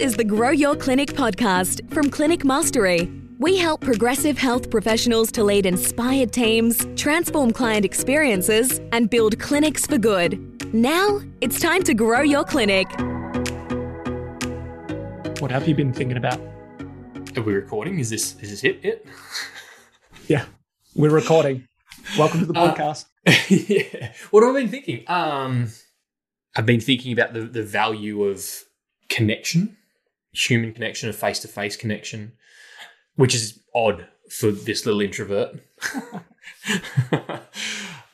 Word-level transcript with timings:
is 0.00 0.14
the 0.16 0.24
Grow 0.24 0.48
Your 0.48 0.74
Clinic 0.76 1.10
podcast 1.10 1.86
from 1.92 2.08
Clinic 2.08 2.42
Mastery. 2.42 3.12
We 3.38 3.58
help 3.58 3.82
progressive 3.82 4.38
health 4.38 4.70
professionals 4.70 5.30
to 5.32 5.44
lead 5.44 5.66
inspired 5.66 6.32
teams, 6.32 6.86
transform 6.96 7.50
client 7.50 7.84
experiences, 7.84 8.80
and 8.92 9.10
build 9.10 9.38
clinics 9.38 9.84
for 9.86 9.98
good. 9.98 10.72
Now, 10.72 11.20
it's 11.42 11.60
time 11.60 11.82
to 11.82 11.92
grow 11.92 12.22
your 12.22 12.44
clinic. 12.44 12.88
What 15.42 15.50
have 15.50 15.68
you 15.68 15.74
been 15.74 15.92
thinking 15.92 16.16
about? 16.16 16.40
Are 17.36 17.42
we 17.42 17.52
recording? 17.52 17.98
Is 17.98 18.08
this 18.08 18.36
is 18.40 18.48
this 18.50 18.64
it? 18.64 18.80
It? 18.82 19.06
Yeah, 20.26 20.46
we're 20.94 21.10
recording. 21.10 21.66
Welcome 22.16 22.40
to 22.40 22.46
the 22.46 22.58
Uh, 22.58 22.74
podcast. 22.74 23.04
yeah. 23.50 24.12
What 24.30 24.44
have 24.44 24.54
I 24.56 24.60
been 24.60 24.70
thinking? 24.70 25.04
Um, 25.08 25.68
I've 26.56 26.64
been 26.66 26.80
thinking 26.80 27.12
about 27.12 27.34
the 27.34 27.42
the 27.42 27.62
value 27.64 28.22
of 28.24 28.46
connection, 29.10 29.76
human 30.32 30.72
connection, 30.72 31.08
of 31.08 31.16
face 31.16 31.40
to 31.40 31.48
face 31.48 31.76
connection, 31.76 32.32
which 33.16 33.34
is 33.34 33.60
odd 33.74 34.06
for 34.30 34.50
this 34.50 34.86
little 34.86 35.00
introvert. 35.00 35.60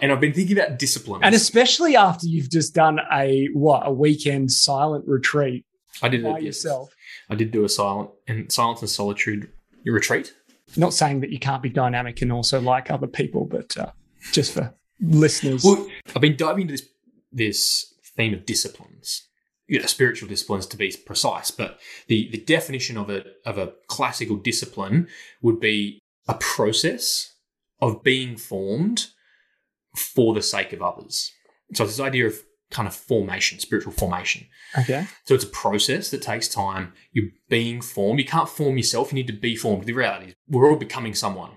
and 0.01 0.13
I've 0.13 0.21
been 0.21 0.33
thinking 0.33 0.59
about 0.59 0.79
discipline. 0.79 1.23
and 1.23 1.35
especially 1.35 1.97
after 1.97 2.27
you've 2.27 2.51
just 2.51 2.75
done 2.75 3.01
a 3.13 3.49
what 3.53 3.87
a 3.87 3.93
weekend 3.93 4.51
silent 4.53 5.05
retreat 5.07 5.65
I 6.03 6.09
did 6.09 6.23
by 6.23 6.39
a, 6.39 6.43
yourself. 6.43 6.95
I 7.29 7.35
did 7.35 7.51
do 7.51 7.65
a 7.65 7.69
silent 7.69 8.11
and 8.27 8.51
silence 8.51 8.81
and 8.81 8.91
solitude 8.91 9.51
retreat. 9.85 10.35
Not 10.77 10.93
saying 10.93 11.21
that 11.21 11.31
you 11.31 11.39
can't 11.39 11.63
be 11.63 11.71
dynamic 11.71 12.23
and 12.23 12.33
also 12.33 12.61
like 12.61 12.91
other 12.91 13.07
people, 13.07 13.45
but 13.45 13.77
uh, 13.77 13.93
just 14.33 14.53
for 14.53 14.75
listeners. 15.01 15.65
Well, 15.65 15.87
I've 16.15 16.23
been 16.23 16.37
diving 16.37 16.63
into 16.63 16.75
this 16.75 16.89
this 17.33 17.95
theme 18.17 18.35
of 18.35 18.47
disciplines, 18.47 19.29
you 19.69 19.81
know, 19.81 19.87
spiritual 19.87 20.29
disciplines 20.29 20.67
to 20.67 20.77
be 20.77 20.95
precise. 21.05 21.51
But 21.51 21.79
the 22.09 22.29
the 22.31 22.39
definition 22.39 22.97
of 22.97 23.11
a 23.11 23.25
of 23.45 23.59
a 23.59 23.73
classical 23.89 24.37
discipline 24.37 25.09
would 25.43 25.61
be 25.61 26.01
a 26.29 26.35
process 26.35 27.35
of 27.81 28.03
being 28.03 28.37
formed 28.37 29.09
for 29.97 30.35
the 30.35 30.43
sake 30.43 30.73
of 30.73 30.83
others. 30.83 31.33
So 31.75 31.85
it's 31.85 31.97
this 31.97 32.05
idea 32.05 32.27
of 32.27 32.37
kind 32.71 32.89
of 32.89 32.95
formation, 32.95 33.59
spiritual 33.59 33.93
formation. 33.93 34.47
okay. 34.77 35.07
So 35.25 35.35
it's 35.35 35.45
a 35.45 35.49
process 35.49 36.11
that 36.11 36.23
takes 36.23 36.49
time. 36.49 36.93
You're 37.13 37.31
being 37.49 37.81
formed. 37.81 38.19
You 38.19 38.27
can't 38.27 38.49
form 38.49 38.77
yourself. 38.77 39.13
You 39.13 39.17
need 39.17 39.29
to 39.29 39.33
be 39.33 39.57
formed. 39.57 39.85
The 39.85 39.93
reality 39.93 40.29
is 40.29 40.35
we're 40.49 40.69
all 40.69 40.77
becoming 40.77 41.15
someone. 41.15 41.53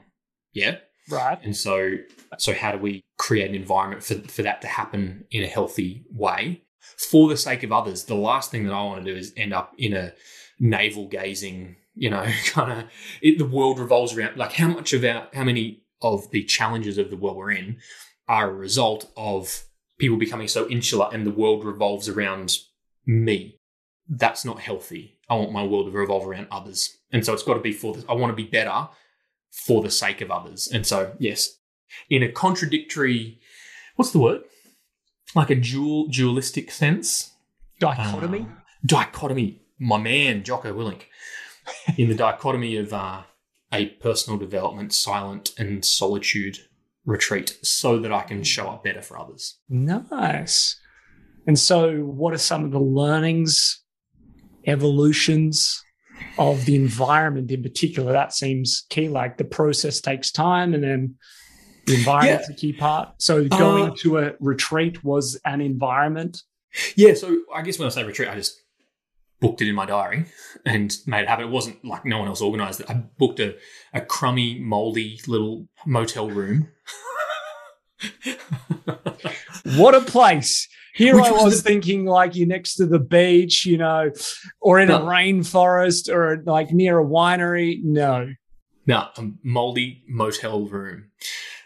Yeah. 0.54 0.78
Right. 1.10 1.40
And 1.44 1.56
so, 1.56 1.96
so 2.38 2.54
how 2.54 2.72
do 2.72 2.78
we 2.78 3.02
create 3.18 3.50
an 3.50 3.56
environment 3.56 4.04
for, 4.04 4.16
for 4.28 4.44
that 4.44 4.62
to 4.62 4.68
happen 4.68 5.26
in 5.32 5.44
a 5.44 5.48
healthy 5.48 6.06
way 6.12 6.64
for 6.80 7.30
the 7.30 7.38
sake 7.38 7.64
of 7.64 7.72
others? 7.72 8.06
The 8.06 8.16
last 8.16 8.52
thing 8.52 8.66
that 8.66 8.74
I 8.74 8.84
want 8.84 9.04
to 9.06 9.12
do 9.12 9.18
is 9.18 9.34
end 9.38 9.54
up 9.54 9.74
in 9.78 9.94
a 9.94 10.14
navel 10.60 11.08
gazing, 11.08 11.76
you 11.96 12.10
know, 12.10 12.26
kind 12.48 12.72
of 12.72 12.86
the 13.22 13.44
world 13.46 13.80
revolves 13.80 14.16
around 14.16 14.38
like 14.38 14.54
how 14.54 14.68
much 14.68 14.94
of 14.94 15.04
our, 15.04 15.28
how 15.34 15.44
many 15.44 15.84
of 16.02 16.30
the 16.32 16.44
challenges 16.44 16.98
of 16.98 17.10
the 17.10 17.18
world 17.18 17.38
we're 17.38 17.52
in 17.52 17.78
are 18.28 18.50
a 18.50 18.54
result 18.54 19.12
of 19.18 19.64
people 19.98 20.18
becoming 20.18 20.48
so 20.48 20.68
insular 20.70 21.10
and 21.12 21.26
the 21.26 21.32
world 21.32 21.66
revolves 21.66 22.08
around 22.08 22.58
me. 23.06 23.60
That's 24.08 24.46
not 24.46 24.60
healthy. 24.60 25.18
I 25.30 25.36
want 25.36 25.52
my 25.52 25.64
world 25.64 25.86
to 25.86 25.92
revolve 25.92 26.28
around 26.28 26.48
others. 26.52 26.98
And 27.12 27.26
so 27.26 27.34
it's 27.34 27.44
got 27.44 27.56
to 27.56 27.60
be 27.60 27.74
for 27.74 27.94
this. 27.94 28.06
I 28.10 28.14
want 28.14 28.32
to 28.32 28.36
be 28.36 28.50
better 28.50 28.88
for 29.52 29.82
the 29.82 29.92
sake 29.92 30.22
of 30.22 30.32
others. 30.32 30.68
And 30.72 30.86
so, 30.86 31.16
yes, 31.20 31.58
in 32.10 32.24
a 32.24 32.32
contradictory, 32.32 33.40
what's 33.96 34.12
the 34.12 34.20
word? 34.20 34.42
Like 35.36 35.50
a 35.50 35.56
dual, 35.56 36.08
dualistic 36.08 36.72
sense. 36.72 37.34
Dichotomy. 37.80 38.42
Uh, 38.42 38.62
dichotomy. 38.86 39.62
My 39.80 39.98
man, 39.98 40.44
Jocko 40.44 40.74
Willink. 40.74 41.04
in 41.98 42.10
the 42.10 42.16
dichotomy 42.16 42.78
of 42.78 42.94
uh, 42.94 43.24
a 43.72 43.88
personal 43.88 44.40
development, 44.40 44.94
silent 44.94 45.52
and 45.58 45.86
solitude 45.86 46.58
retreat 47.06 47.58
so 47.64 48.00
that 48.00 48.12
I 48.12 48.22
can 48.22 48.44
show 48.44 48.68
up 48.68 48.84
better 48.84 49.02
for 49.02 49.20
others. 49.20 49.58
nice. 50.12 50.80
And 51.48 51.58
so, 51.58 52.00
what 52.00 52.34
are 52.34 52.40
some 52.40 52.64
of 52.64 52.72
the 52.72 52.80
learnings, 52.80 53.82
evolutions 54.68 55.84
of 56.38 56.66
the 56.66 56.76
environment 56.76 57.50
in 57.50 57.64
particular? 57.64 58.12
That 58.12 58.34
seems 58.34 58.86
key. 58.90 59.10
Like 59.10 59.38
the 59.38 59.46
process 59.46 60.02
takes 60.02 60.32
time, 60.32 60.74
and 60.74 60.84
then 60.84 61.16
the 61.94 62.00
environment's 62.00 62.50
a 62.50 62.54
key 62.54 62.74
part. 62.74 63.10
So, 63.18 63.48
going 63.48 63.92
Uh, 63.92 63.96
to 64.00 64.18
a 64.20 64.32
retreat 64.40 65.04
was 65.04 65.40
an 65.46 65.62
environment. 65.62 66.44
Yeah, 66.96 67.14
so 67.16 67.42
I 67.54 67.62
guess 67.64 67.80
when 67.80 67.88
I 67.88 67.90
say 67.90 68.04
retreat, 68.04 68.30
I 68.30 68.36
just 68.36 68.60
booked 69.42 69.62
it 69.62 69.68
in 69.70 69.76
my 69.76 69.86
diary 69.86 70.26
and 70.66 70.96
made 71.08 71.22
it 71.24 71.28
happen. 71.30 71.46
It 71.46 71.52
wasn't 71.52 71.84
like 71.86 72.06
no 72.06 72.20
one 72.20 72.28
else 72.28 72.42
organized 72.42 72.82
it. 72.82 72.90
I 72.90 72.96
booked 73.18 73.40
a, 73.40 73.56
a 73.94 74.02
crummy, 74.02 74.60
moldy 74.60 75.20
little 75.28 75.68
motel 75.86 76.30
room. 76.30 76.68
What 79.78 79.96
a 79.96 80.02
place. 80.02 80.68
Here 80.96 81.16
Which 81.16 81.26
I 81.26 81.32
was 81.32 81.44
was 81.44 81.64
the- 81.64 81.70
thinking 81.70 82.06
like 82.06 82.36
you're 82.36 82.48
next 82.48 82.76
to 82.76 82.86
the 82.86 83.00
beach, 83.00 83.66
you 83.66 83.78
know, 83.78 84.12
or 84.60 84.80
in 84.80 84.90
a 84.90 85.00
rainforest 85.00 86.10
or 86.14 86.44
like 86.46 86.72
near 86.72 87.00
a 87.00 87.06
winery. 87.06 87.80
No. 87.84 88.30
No, 88.86 89.08
a 89.18 89.30
moldy 89.44 90.04
motel 90.10 90.66
room. 90.66 91.12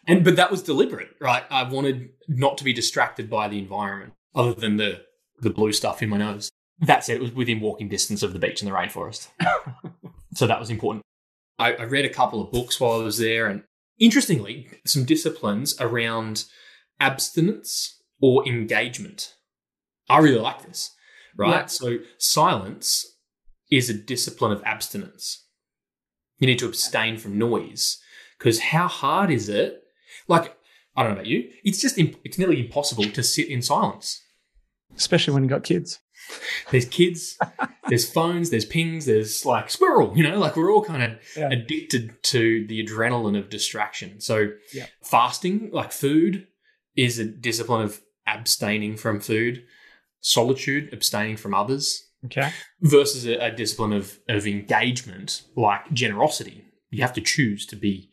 And 0.07 0.23
but 0.23 0.35
that 0.35 0.51
was 0.51 0.61
deliberate, 0.61 1.09
right? 1.19 1.43
I 1.49 1.63
wanted 1.63 2.09
not 2.27 2.57
to 2.57 2.63
be 2.63 2.73
distracted 2.73 3.29
by 3.29 3.47
the 3.47 3.59
environment 3.59 4.13
other 4.35 4.53
than 4.53 4.77
the 4.77 5.01
the 5.39 5.49
blue 5.49 5.71
stuff 5.71 6.01
in 6.01 6.09
my 6.09 6.17
nose. 6.17 6.49
That 6.79 7.03
said, 7.03 7.17
it 7.17 7.21
was 7.21 7.31
within 7.31 7.61
walking 7.61 7.87
distance 7.87 8.23
of 8.23 8.33
the 8.33 8.39
beach 8.39 8.61
and 8.61 8.69
the 8.69 8.75
rainforest. 8.75 9.29
so 10.33 10.47
that 10.47 10.59
was 10.59 10.69
important. 10.69 11.03
I, 11.59 11.73
I 11.73 11.83
read 11.83 12.05
a 12.05 12.09
couple 12.09 12.41
of 12.41 12.51
books 12.51 12.79
while 12.79 12.99
I 12.99 13.03
was 13.03 13.19
there 13.19 13.47
and 13.47 13.63
interestingly, 13.99 14.69
some 14.85 15.05
disciplines 15.05 15.79
around 15.79 16.45
abstinence 16.99 18.01
or 18.21 18.47
engagement. 18.47 19.35
I 20.09 20.19
really 20.19 20.39
like 20.39 20.63
this, 20.63 20.91
right? 21.37 21.49
Yeah. 21.49 21.65
So 21.65 21.97
silence 22.17 23.05
is 23.71 23.89
a 23.89 23.93
discipline 23.93 24.51
of 24.51 24.63
abstinence. 24.65 25.45
You 26.39 26.47
need 26.47 26.59
to 26.59 26.65
abstain 26.65 27.17
from 27.17 27.37
noise 27.37 27.99
because 28.37 28.59
how 28.59 28.87
hard 28.87 29.31
is 29.31 29.47
it? 29.47 29.82
Like, 30.27 30.55
I 30.95 31.03
don't 31.03 31.11
know 31.11 31.17
about 31.17 31.25
you, 31.27 31.49
it's 31.63 31.81
just 31.81 31.97
imp- 31.97 32.19
it's 32.23 32.37
nearly 32.37 32.59
impossible 32.59 33.05
to 33.05 33.23
sit 33.23 33.49
in 33.49 33.61
silence. 33.61 34.21
Especially 34.95 35.33
when 35.33 35.43
you 35.43 35.49
got 35.49 35.63
kids. 35.63 35.99
There's 36.71 36.85
kids, 36.85 37.37
there's 37.89 38.09
phones, 38.09 38.49
there's 38.49 38.63
pings, 38.63 39.05
there's 39.07 39.45
like 39.45 39.69
squirrel, 39.69 40.13
you 40.15 40.23
know, 40.23 40.39
like 40.39 40.55
we're 40.55 40.71
all 40.71 40.83
kind 40.83 41.03
of 41.03 41.11
Yeah. 41.35 41.49
addicted 41.51 42.13
to 42.23 42.65
the 42.67 42.81
adrenaline 42.85 43.37
of 43.37 43.49
distraction. 43.49 44.21
So, 44.21 44.51
Yeah. 44.73 44.85
fasting, 45.03 45.69
like 45.73 45.91
food, 45.91 46.47
is 46.95 47.19
a 47.19 47.25
discipline 47.25 47.81
of 47.81 48.01
abstaining 48.25 48.95
from 48.95 49.19
food, 49.19 49.65
solitude, 50.21 50.93
abstaining 50.93 51.35
from 51.35 51.53
others, 51.53 52.09
Okay. 52.25 52.51
versus 52.81 53.25
a, 53.25 53.35
a 53.47 53.51
discipline 53.51 53.91
of, 53.91 54.19
of 54.29 54.47
engagement, 54.47 55.41
like 55.57 55.91
generosity. 55.91 56.63
You 56.89 57.01
have 57.01 57.13
to 57.13 57.21
choose 57.21 57.65
to 57.65 57.75
be 57.75 58.11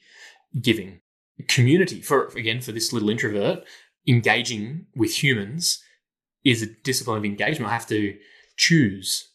giving. 0.60 1.00
Community, 1.48 2.00
for 2.00 2.26
again, 2.28 2.60
for 2.60 2.72
this 2.72 2.92
little 2.92 3.10
introvert, 3.10 3.64
engaging 4.06 4.86
with 4.94 5.22
humans 5.22 5.82
is 6.44 6.62
a 6.62 6.66
discipline 6.66 7.18
of 7.18 7.24
engagement. 7.24 7.70
I 7.70 7.74
have 7.74 7.86
to 7.88 8.16
choose. 8.56 9.28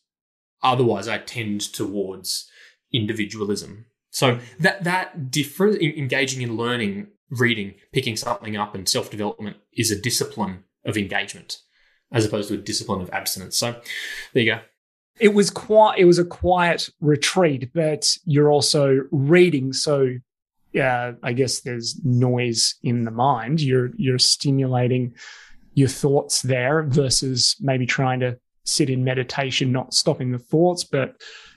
Otherwise, 0.63 1.07
I 1.07 1.19
tend 1.19 1.61
towards 1.73 2.49
individualism. 2.91 3.85
So 4.09 4.39
that 4.59 4.83
that 4.85 5.29
different 5.29 5.81
en- 5.81 5.97
engaging 5.97 6.41
in 6.41 6.55
learning, 6.57 7.07
reading, 7.29 7.75
picking 7.91 8.15
something 8.15 8.55
up, 8.55 8.73
and 8.73 8.87
self 8.87 9.11
development 9.11 9.57
is 9.73 9.91
a 9.91 9.99
discipline 9.99 10.63
of 10.85 10.97
engagement, 10.97 11.57
as 12.11 12.25
opposed 12.25 12.49
to 12.49 12.55
a 12.55 12.57
discipline 12.57 13.01
of 13.01 13.09
abstinence. 13.11 13.57
So 13.57 13.79
there 14.33 14.43
you 14.43 14.53
go. 14.53 14.61
It 15.19 15.33
was 15.33 15.49
quite 15.49 15.99
It 15.99 16.05
was 16.05 16.19
a 16.19 16.25
quiet 16.25 16.89
retreat, 16.99 17.71
but 17.73 18.09
you're 18.25 18.51
also 18.51 19.01
reading. 19.11 19.73
So, 19.73 20.17
yeah, 20.75 21.13
I 21.23 21.31
guess 21.31 21.61
there's 21.61 21.97
noise 22.03 22.75
in 22.83 23.05
the 23.05 23.11
mind. 23.11 23.61
You're 23.61 23.91
you're 23.95 24.19
stimulating 24.19 25.15
your 25.73 25.87
thoughts 25.87 26.41
there 26.41 26.83
versus 26.83 27.55
maybe 27.61 27.85
trying 27.85 28.19
to 28.19 28.37
sit 28.65 28.89
in 28.89 29.05
meditation, 29.05 29.71
not 29.71 29.93
stopping 29.93 30.33
the 30.33 30.37
thoughts, 30.37 30.83
but 30.83 31.15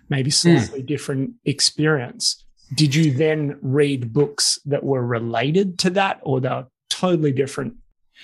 maybe 0.08 0.30
hmm. 0.30 0.58
slightly 0.58 0.82
different 0.82 1.32
experience. 1.44 2.44
Did 2.72 2.94
you 2.94 3.12
then 3.12 3.58
read 3.60 4.12
books 4.12 4.60
that 4.66 4.84
were 4.84 5.04
related 5.04 5.80
to 5.80 5.90
that, 5.90 6.20
or 6.22 6.40
they're 6.40 6.66
totally 6.88 7.32
different? 7.32 7.74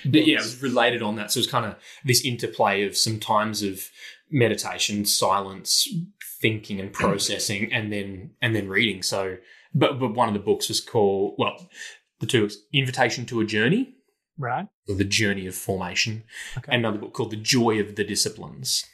But 0.04 0.28
yeah, 0.28 0.36
it 0.36 0.42
was 0.42 0.62
related 0.62 1.02
on 1.02 1.16
that. 1.16 1.32
So 1.32 1.38
it 1.38 1.40
was 1.40 1.50
kind 1.50 1.66
of 1.66 1.74
this 2.04 2.24
interplay 2.24 2.84
of 2.84 2.96
some 2.96 3.18
times 3.18 3.64
of 3.64 3.88
meditation, 4.30 5.04
silence, 5.06 5.88
thinking 6.40 6.78
and 6.78 6.92
processing, 6.92 7.72
and 7.72 7.92
then 7.92 8.30
and 8.40 8.54
then 8.54 8.68
reading. 8.68 9.02
So, 9.02 9.38
but 9.74 9.98
but 9.98 10.14
one 10.14 10.28
of 10.28 10.34
the 10.34 10.40
books 10.40 10.68
was 10.68 10.80
called 10.80 11.34
well, 11.38 11.68
the 12.20 12.26
two 12.26 12.42
books, 12.42 12.56
Invitation 12.72 13.26
to 13.26 13.40
a 13.40 13.44
Journey, 13.44 13.94
right. 14.38 14.66
or 14.88 14.94
The 14.94 15.04
Journey 15.04 15.46
of 15.46 15.54
Formation, 15.54 16.24
Okay. 16.56 16.72
and 16.72 16.84
another 16.84 16.98
book 16.98 17.12
called 17.14 17.30
The 17.32 17.36
Joy 17.36 17.80
of 17.80 17.96
the 17.96 18.04
Disciplines. 18.04 18.84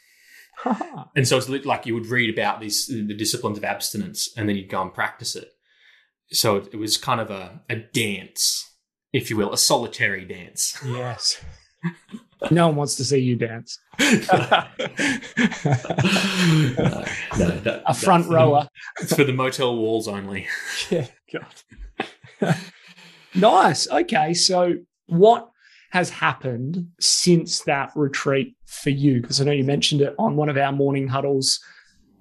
and 1.15 1.27
so 1.27 1.37
it's 1.37 1.49
like 1.49 1.85
you 1.85 1.93
would 1.93 2.05
read 2.07 2.29
about 2.31 2.59
these 2.59 2.87
the 2.87 3.15
disciplines 3.15 3.57
of 3.57 3.63
abstinence, 3.63 4.29
and 4.35 4.47
then 4.47 4.55
you'd 4.55 4.69
go 4.69 4.81
and 4.81 4.93
practice 4.93 5.35
it. 5.35 5.49
So 6.31 6.57
it, 6.57 6.69
it 6.73 6.77
was 6.77 6.97
kind 6.97 7.19
of 7.19 7.29
a, 7.29 7.61
a 7.69 7.75
dance, 7.75 8.69
if 9.11 9.29
you 9.29 9.37
will, 9.37 9.51
a 9.53 9.57
solitary 9.57 10.23
dance. 10.25 10.77
Yes. 10.85 11.41
no 12.49 12.67
one 12.67 12.75
wants 12.75 12.95
to 12.95 13.05
see 13.05 13.19
you 13.19 13.35
dance. 13.35 13.77
no, 13.99 14.07
that, 17.37 17.83
a 17.85 17.93
front 17.93 18.27
rower. 18.27 18.67
The, 18.97 19.03
it's 19.03 19.15
for 19.15 19.23
the 19.23 19.33
motel 19.33 19.75
walls 19.75 20.07
only. 20.07 20.47
yeah, 20.89 21.07
God. 21.31 22.57
nice. 23.35 23.87
Okay, 23.89 24.33
so 24.33 24.75
what 25.07 25.49
has 25.91 26.09
happened 26.09 26.87
since 26.99 27.61
that 27.63 27.91
retreat 27.95 28.55
for 28.65 28.89
you? 28.89 29.21
Because 29.21 29.39
I 29.39 29.43
know 29.43 29.51
you 29.51 29.63
mentioned 29.63 30.01
it 30.01 30.15
on 30.17 30.35
one 30.35 30.49
of 30.49 30.57
our 30.57 30.71
morning 30.71 31.07
huddles. 31.07 31.59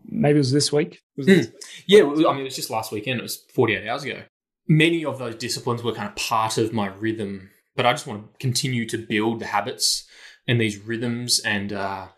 Maybe 0.04 0.36
it 0.36 0.38
was 0.38 0.52
this 0.52 0.72
week. 0.72 1.00
Was 1.16 1.26
mm. 1.26 1.52
Yeah, 1.86 2.02
I 2.02 2.12
mean, 2.12 2.40
it 2.40 2.44
was 2.44 2.56
just 2.56 2.70
last 2.70 2.92
weekend. 2.92 3.20
It 3.20 3.22
was 3.22 3.44
48 3.54 3.88
hours 3.88 4.04
ago. 4.04 4.22
Many 4.68 5.04
of 5.04 5.18
those 5.18 5.36
disciplines 5.36 5.82
were 5.82 5.92
kind 5.92 6.08
of 6.08 6.16
part 6.16 6.58
of 6.58 6.72
my 6.72 6.88
rhythm, 6.88 7.50
but 7.74 7.86
I 7.86 7.92
just 7.92 8.06
want 8.06 8.32
to 8.32 8.38
continue 8.38 8.86
to 8.86 8.98
build 8.98 9.40
the 9.40 9.46
habits 9.46 10.06
and 10.50 10.60
these 10.60 10.78
rhythms. 10.78 11.38
And 11.38 11.72
uh, 11.72 12.08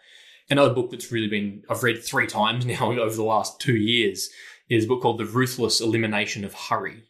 another 0.48 0.74
book 0.74 0.90
that's 0.90 1.12
really 1.12 1.28
been, 1.28 1.62
I've 1.68 1.82
read 1.82 2.02
three 2.02 2.26
times 2.26 2.64
now 2.66 2.90
over 2.90 3.14
the 3.14 3.22
last 3.22 3.60
two 3.60 3.76
years, 3.76 4.30
is 4.68 4.84
a 4.84 4.88
book 4.88 5.02
called 5.02 5.18
The 5.18 5.26
Ruthless 5.26 5.80
Elimination 5.80 6.44
of 6.44 6.54
Hurry. 6.54 7.04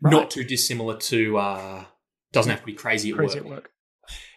Right. 0.00 0.12
Not 0.12 0.30
too 0.30 0.44
dissimilar 0.44 0.96
to, 0.96 1.36
uh, 1.36 1.84
doesn't 2.32 2.50
have 2.50 2.60
to 2.60 2.66
be 2.66 2.72
crazy 2.72 3.10
at 3.10 3.16
crazy 3.16 3.40
work. 3.40 3.46
At 3.46 3.50
work. 3.50 3.70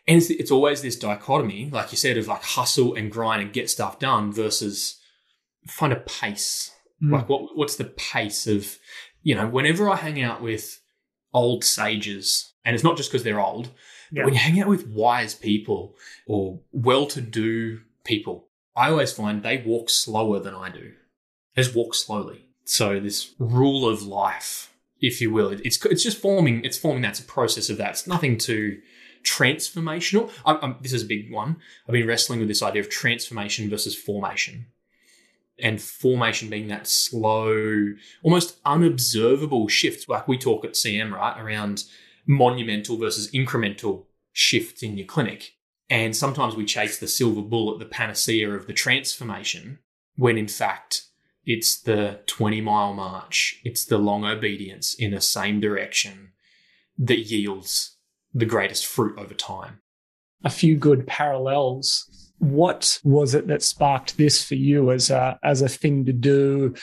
And 0.08 0.18
it's, 0.18 0.30
it's 0.30 0.52
always 0.52 0.82
this 0.82 0.98
dichotomy, 0.98 1.70
like 1.72 1.92
you 1.92 1.98
said, 1.98 2.18
of 2.18 2.28
like 2.28 2.42
hustle 2.42 2.96
and 2.96 3.12
grind 3.12 3.42
and 3.42 3.54
get 3.54 3.70
stuff 3.70 4.00
done 4.00 4.34
versus 4.34 5.00
find 5.68 5.94
a 5.94 5.98
pace. 5.98 6.72
Mm. 7.02 7.14
Like 7.14 7.30
what 7.30 7.56
what's 7.56 7.78
the 7.78 7.86
pace 7.86 8.48
of, 8.48 8.78
you 9.22 9.36
know, 9.36 9.48
whenever 9.48 9.90
I 9.90 9.96
hang 9.96 10.22
out 10.22 10.42
with 10.42 10.82
old 11.34 11.64
sages, 11.64 12.54
and 12.66 12.74
it's 12.76 12.84
not 12.84 12.98
just 12.98 13.12
because 13.12 13.24
they're 13.24 13.40
old, 13.40 13.70
yeah. 14.14 14.26
when 14.26 14.34
you 14.34 14.40
hang 14.40 14.60
out 14.62 14.68
with 14.68 14.88
wise 14.88 15.34
people 15.34 15.96
or 16.28 16.60
well-to-do 16.72 17.82
people, 18.04 18.48
I 18.76 18.90
always 18.90 19.12
find 19.12 19.42
they 19.42 19.58
walk 19.58 19.90
slower 19.90 20.40
than 20.40 20.54
I 20.54 20.70
do. 20.70 20.94
They 21.56 21.64
just 21.64 21.76
walk 21.76 21.96
slowly. 21.96 22.46
So 22.66 23.00
this 23.00 23.34
rule 23.40 23.90
of 23.90 24.04
life, 24.04 24.74
if 25.02 25.20
you 25.20 25.32
will, 25.32 25.50
it's 25.50 25.84
it's 25.86 26.04
just 26.04 26.18
forming. 26.18 26.64
It's 26.64 26.78
forming. 26.78 27.02
That's 27.02 27.20
a 27.20 27.24
process 27.24 27.70
of 27.70 27.78
that. 27.78 27.92
It's 27.92 28.08
nothing 28.08 28.38
too 28.38 28.80
transformational. 29.24 30.32
I'm, 30.46 30.58
I'm, 30.62 30.76
this 30.82 30.94
is 30.94 31.04
a 31.04 31.08
big 31.08 31.32
one. 31.32 31.58
I've 31.88 31.94
been 31.94 32.08
wrestling 32.08 32.40
with 32.40 32.48
this 32.48 32.62
idea 32.62 32.82
of 32.82 32.90
transformation 32.90 33.70
versus 33.70 33.96
formation. 33.96 34.68
And 35.60 35.82
formation 35.82 36.50
being 36.50 36.68
that 36.70 36.88
slow, 36.88 37.94
almost 38.24 38.58
unobservable 38.66 39.68
shift, 39.68 40.10
like 40.10 40.28
we 40.28 40.38
talk 40.38 40.66
at 40.66 40.72
CM, 40.72 41.14
right, 41.14 41.40
around 41.40 41.84
monumental 42.26 42.98
versus 42.98 43.32
incremental 43.32 44.06
shifts 44.32 44.84
in 44.84 44.98
your 44.98 45.08
clinic. 45.08 45.54
And 45.90 46.16
sometimes 46.16 46.56
we 46.56 46.66
chase 46.66 46.98
the 46.98 47.08
silver 47.08 47.42
bullet, 47.42 47.80
the 47.80 47.86
panacea 47.86 48.50
of 48.52 48.68
the 48.68 48.74
transformation, 48.74 49.80
when 50.16 50.38
in 50.38 50.48
fact 50.48 51.04
it's 51.46 51.80
the 51.80 52.22
20 52.28 52.62
mile 52.62 52.94
march, 52.94 53.60
it's 53.64 53.86
the 53.86 53.98
long 53.98 54.26
obedience 54.26 54.94
in 54.94 55.12
the 55.12 55.22
same 55.22 55.60
direction 55.60 56.32
that 56.98 57.20
yields 57.20 57.98
the 58.34 58.46
greatest 58.46 58.86
fruit 58.86 59.18
over 59.20 59.34
time. 59.34 59.82
A 60.44 60.50
few 60.50 60.76
good 60.76 61.06
parallels. 61.06 62.32
What 62.40 63.00
was 63.04 63.36
it 63.36 63.48
that 63.48 63.64
sparked 63.64 64.18
this 64.18 64.44
for 64.44 64.56
you 64.56 64.92
as 64.92 65.10
a 65.10 65.40
as 65.44 65.62
a 65.62 65.70
thing 65.70 66.06
to 66.06 66.14
do? 66.14 66.76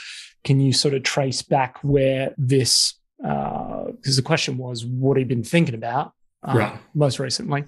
Can 0.44 0.60
you 0.60 0.72
sort 0.72 0.94
of 0.94 1.02
trace 1.02 1.42
back 1.42 1.78
where 1.82 2.34
this? 2.38 2.94
Because 3.20 4.16
uh, 4.16 4.16
the 4.16 4.22
question 4.22 4.56
was, 4.56 4.84
what 4.84 5.16
he'd 5.16 5.28
been 5.28 5.44
thinking 5.44 5.74
about 5.74 6.12
uh, 6.42 6.54
right. 6.56 6.78
most 6.94 7.18
recently? 7.18 7.64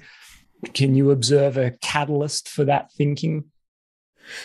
Can 0.75 0.95
you 0.95 1.11
observe 1.11 1.57
a 1.57 1.73
catalyst 1.83 2.49
for 2.49 2.65
that 2.65 2.93
thinking? 2.93 3.45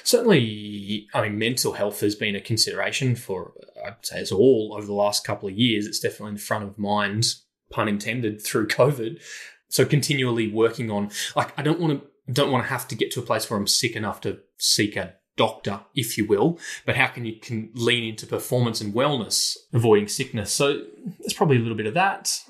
Certainly, 0.04 1.08
I 1.14 1.22
mean, 1.22 1.38
mental 1.38 1.74
health 1.74 2.00
has 2.00 2.16
been 2.16 2.36
a 2.36 2.42
consideration 2.42 3.16
for, 3.16 3.54
I'd 3.86 4.04
say, 4.04 4.22
us 4.22 4.32
all 4.32 4.74
over 4.76 4.86
the 4.86 4.94
last 4.94 5.24
couple 5.24 5.48
of 5.48 5.56
years. 5.56 5.86
It's 5.86 6.00
definitely 6.00 6.30
in 6.30 6.36
the 6.36 6.42
front 6.42 6.64
of 6.64 6.78
mind 6.78 7.36
pun 7.70 7.88
intended, 7.88 8.42
through 8.42 8.68
COVID. 8.68 9.22
So 9.70 9.86
continually 9.86 10.52
working 10.52 10.90
on, 10.90 11.12
like, 11.36 11.58
I 11.60 11.62
don't 11.62 11.80
want 11.80 12.02
to, 12.02 12.34
don't 12.34 12.52
want 12.52 12.64
to 12.64 12.70
have 12.70 12.88
to 12.88 12.96
get 12.96 13.12
to 13.12 13.20
a 13.20 13.24
place 13.24 13.50
where 13.50 13.60
I'm 13.60 13.68
sick 13.68 13.96
enough 13.96 14.22
to 14.22 14.40
seek 14.58 14.96
a 14.96 15.14
doctor, 15.38 15.82
if 15.96 16.18
you 16.18 16.26
will, 16.26 16.60
but 16.86 16.98
how 16.98 17.08
can 17.08 17.26
you 17.26 17.40
can 17.40 17.70
lean 17.74 18.04
into 18.04 18.28
performance 18.28 18.82
and 18.82 18.94
wellness, 18.94 19.56
avoiding 19.74 20.08
sickness? 20.08 20.52
So 20.52 20.82
there's 21.20 21.34
probably 21.34 21.58
a 21.58 21.62
little 21.62 21.78
bit 21.78 21.86
of 21.86 21.94
that. 21.94 22.44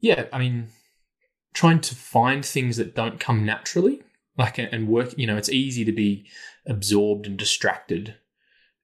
Yeah, 0.00 0.26
I 0.32 0.38
mean, 0.38 0.68
trying 1.52 1.80
to 1.80 1.94
find 1.94 2.44
things 2.44 2.78
that 2.78 2.94
don't 2.94 3.20
come 3.20 3.44
naturally, 3.44 4.02
like 4.38 4.58
and 4.58 4.88
work. 4.88 5.12
You 5.18 5.26
know, 5.26 5.36
it's 5.36 5.50
easy 5.50 5.84
to 5.84 5.92
be 5.92 6.26
absorbed 6.66 7.26
and 7.26 7.36
distracted, 7.36 8.14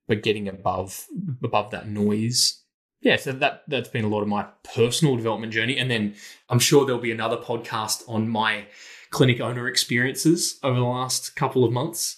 but 0.07 0.21
getting 0.21 0.47
above 0.47 1.07
above 1.43 1.71
that 1.71 1.87
noise 1.87 2.61
yeah, 3.01 3.15
so 3.15 3.31
that 3.31 3.63
that's 3.67 3.89
been 3.89 4.05
a 4.05 4.09
lot 4.09 4.21
of 4.21 4.27
my 4.27 4.47
personal 4.73 5.15
development 5.15 5.53
journey, 5.53 5.77
and 5.77 5.89
then 5.89 6.15
I'm 6.49 6.59
sure 6.59 6.85
there'll 6.85 6.99
be 6.99 7.11
another 7.11 7.37
podcast 7.37 8.03
on 8.07 8.27
my 8.27 8.65
clinic 9.11 9.39
owner 9.39 9.67
experiences 9.67 10.59
over 10.63 10.79
the 10.79 10.85
last 10.85 11.35
couple 11.35 11.63
of 11.63 11.71
months. 11.71 12.17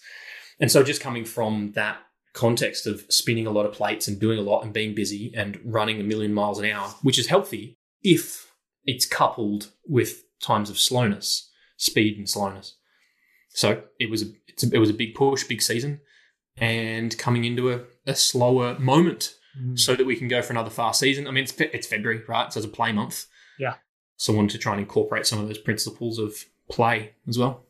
And 0.59 0.71
so, 0.71 0.83
just 0.83 1.01
coming 1.01 1.25
from 1.25 1.71
that 1.73 1.99
context 2.33 2.85
of 2.85 3.05
spinning 3.09 3.47
a 3.47 3.51
lot 3.51 3.65
of 3.65 3.73
plates 3.73 4.07
and 4.07 4.19
doing 4.19 4.37
a 4.37 4.41
lot 4.41 4.63
and 4.63 4.73
being 4.73 4.93
busy 4.93 5.31
and 5.35 5.59
running 5.63 5.99
a 5.99 6.03
million 6.03 6.33
miles 6.33 6.59
an 6.59 6.65
hour, 6.65 6.87
which 7.01 7.17
is 7.17 7.27
healthy 7.27 7.77
if 8.03 8.51
it's 8.85 9.05
coupled 9.05 9.71
with 9.87 10.23
times 10.41 10.69
of 10.69 10.79
slowness, 10.79 11.49
speed 11.77 12.17
and 12.17 12.29
slowness. 12.29 12.75
So 13.49 13.83
it 13.99 14.09
was 14.09 14.23
a, 14.23 14.25
a 14.25 14.73
it 14.73 14.79
was 14.79 14.89
a 14.89 14.93
big 14.93 15.15
push, 15.15 15.43
big 15.43 15.61
season, 15.61 16.01
and 16.57 17.17
coming 17.17 17.45
into 17.45 17.71
a, 17.71 17.81
a 18.05 18.15
slower 18.15 18.77
moment 18.79 19.35
mm. 19.59 19.77
so 19.79 19.95
that 19.95 20.05
we 20.05 20.15
can 20.15 20.27
go 20.27 20.41
for 20.41 20.53
another 20.53 20.69
fast 20.69 20.99
season. 20.99 21.27
I 21.27 21.31
mean, 21.31 21.43
it's 21.43 21.53
it's 21.59 21.87
February, 21.87 22.21
right? 22.27 22.51
So 22.51 22.59
it's 22.59 22.67
a 22.67 22.69
play 22.69 22.91
month. 22.91 23.25
Yeah. 23.57 23.75
So 24.17 24.33
I 24.33 24.35
wanted 24.35 24.51
to 24.51 24.57
try 24.57 24.73
and 24.73 24.81
incorporate 24.81 25.25
some 25.25 25.39
of 25.39 25.47
those 25.47 25.57
principles 25.57 26.19
of 26.19 26.35
play 26.69 27.13
as 27.27 27.37
well. 27.37 27.63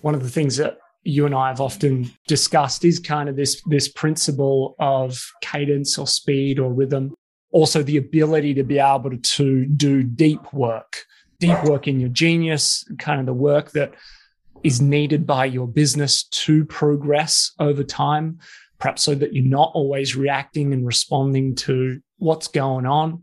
One 0.00 0.14
of 0.14 0.22
the 0.22 0.30
things 0.30 0.56
that 0.56 0.79
you 1.02 1.26
and 1.26 1.34
I 1.34 1.48
have 1.48 1.60
often 1.60 2.10
discussed 2.26 2.84
is 2.84 2.98
kind 2.98 3.28
of 3.28 3.36
this 3.36 3.62
this 3.66 3.88
principle 3.88 4.76
of 4.78 5.20
cadence 5.40 5.98
or 5.98 6.06
speed 6.06 6.58
or 6.58 6.72
rhythm. 6.72 7.14
Also, 7.52 7.82
the 7.82 7.96
ability 7.96 8.54
to 8.54 8.62
be 8.62 8.78
able 8.78 9.16
to 9.16 9.66
do 9.66 10.02
deep 10.02 10.52
work, 10.52 11.04
deep 11.40 11.62
work 11.64 11.88
in 11.88 11.98
your 11.98 12.10
genius, 12.10 12.84
kind 12.98 13.18
of 13.18 13.26
the 13.26 13.32
work 13.32 13.72
that 13.72 13.94
is 14.62 14.80
needed 14.80 15.26
by 15.26 15.46
your 15.46 15.66
business 15.66 16.24
to 16.24 16.64
progress 16.66 17.52
over 17.58 17.82
time 17.82 18.38
perhaps 18.80 19.02
so 19.02 19.14
that 19.14 19.32
you're 19.32 19.44
not 19.44 19.70
always 19.74 20.16
reacting 20.16 20.72
and 20.72 20.86
responding 20.86 21.54
to 21.54 22.00
what's 22.18 22.48
going 22.48 22.86
on. 22.86 23.22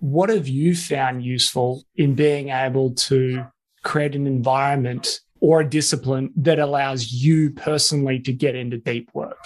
What 0.00 0.30
have 0.30 0.48
you 0.48 0.74
found 0.74 1.24
useful 1.24 1.84
in 1.94 2.14
being 2.14 2.48
able 2.48 2.94
to 2.94 3.44
create 3.84 4.16
an 4.16 4.26
environment 4.26 5.20
or 5.40 5.60
a 5.60 5.68
discipline 5.68 6.32
that 6.36 6.58
allows 6.58 7.12
you 7.12 7.50
personally 7.50 8.18
to 8.20 8.32
get 8.32 8.54
into 8.54 8.78
deep 8.78 9.10
work? 9.14 9.38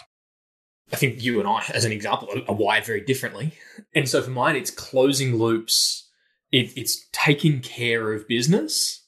I 0.93 0.97
think 0.97 1.23
you 1.23 1.39
and 1.39 1.49
I, 1.49 1.63
as 1.73 1.85
an 1.85 1.93
example, 1.93 2.29
are 2.49 2.55
wired 2.55 2.85
very 2.85 3.01
differently. 3.01 3.53
And 3.95 4.09
so 4.09 4.23
for 4.23 4.31
mine, 4.31 4.57
it's 4.57 4.71
closing 4.71 5.37
loops, 5.37 6.09
it, 6.51 6.77
it's 6.77 7.07
taking 7.13 7.61
care 7.61 8.13
of 8.13 8.27
business, 8.27 9.05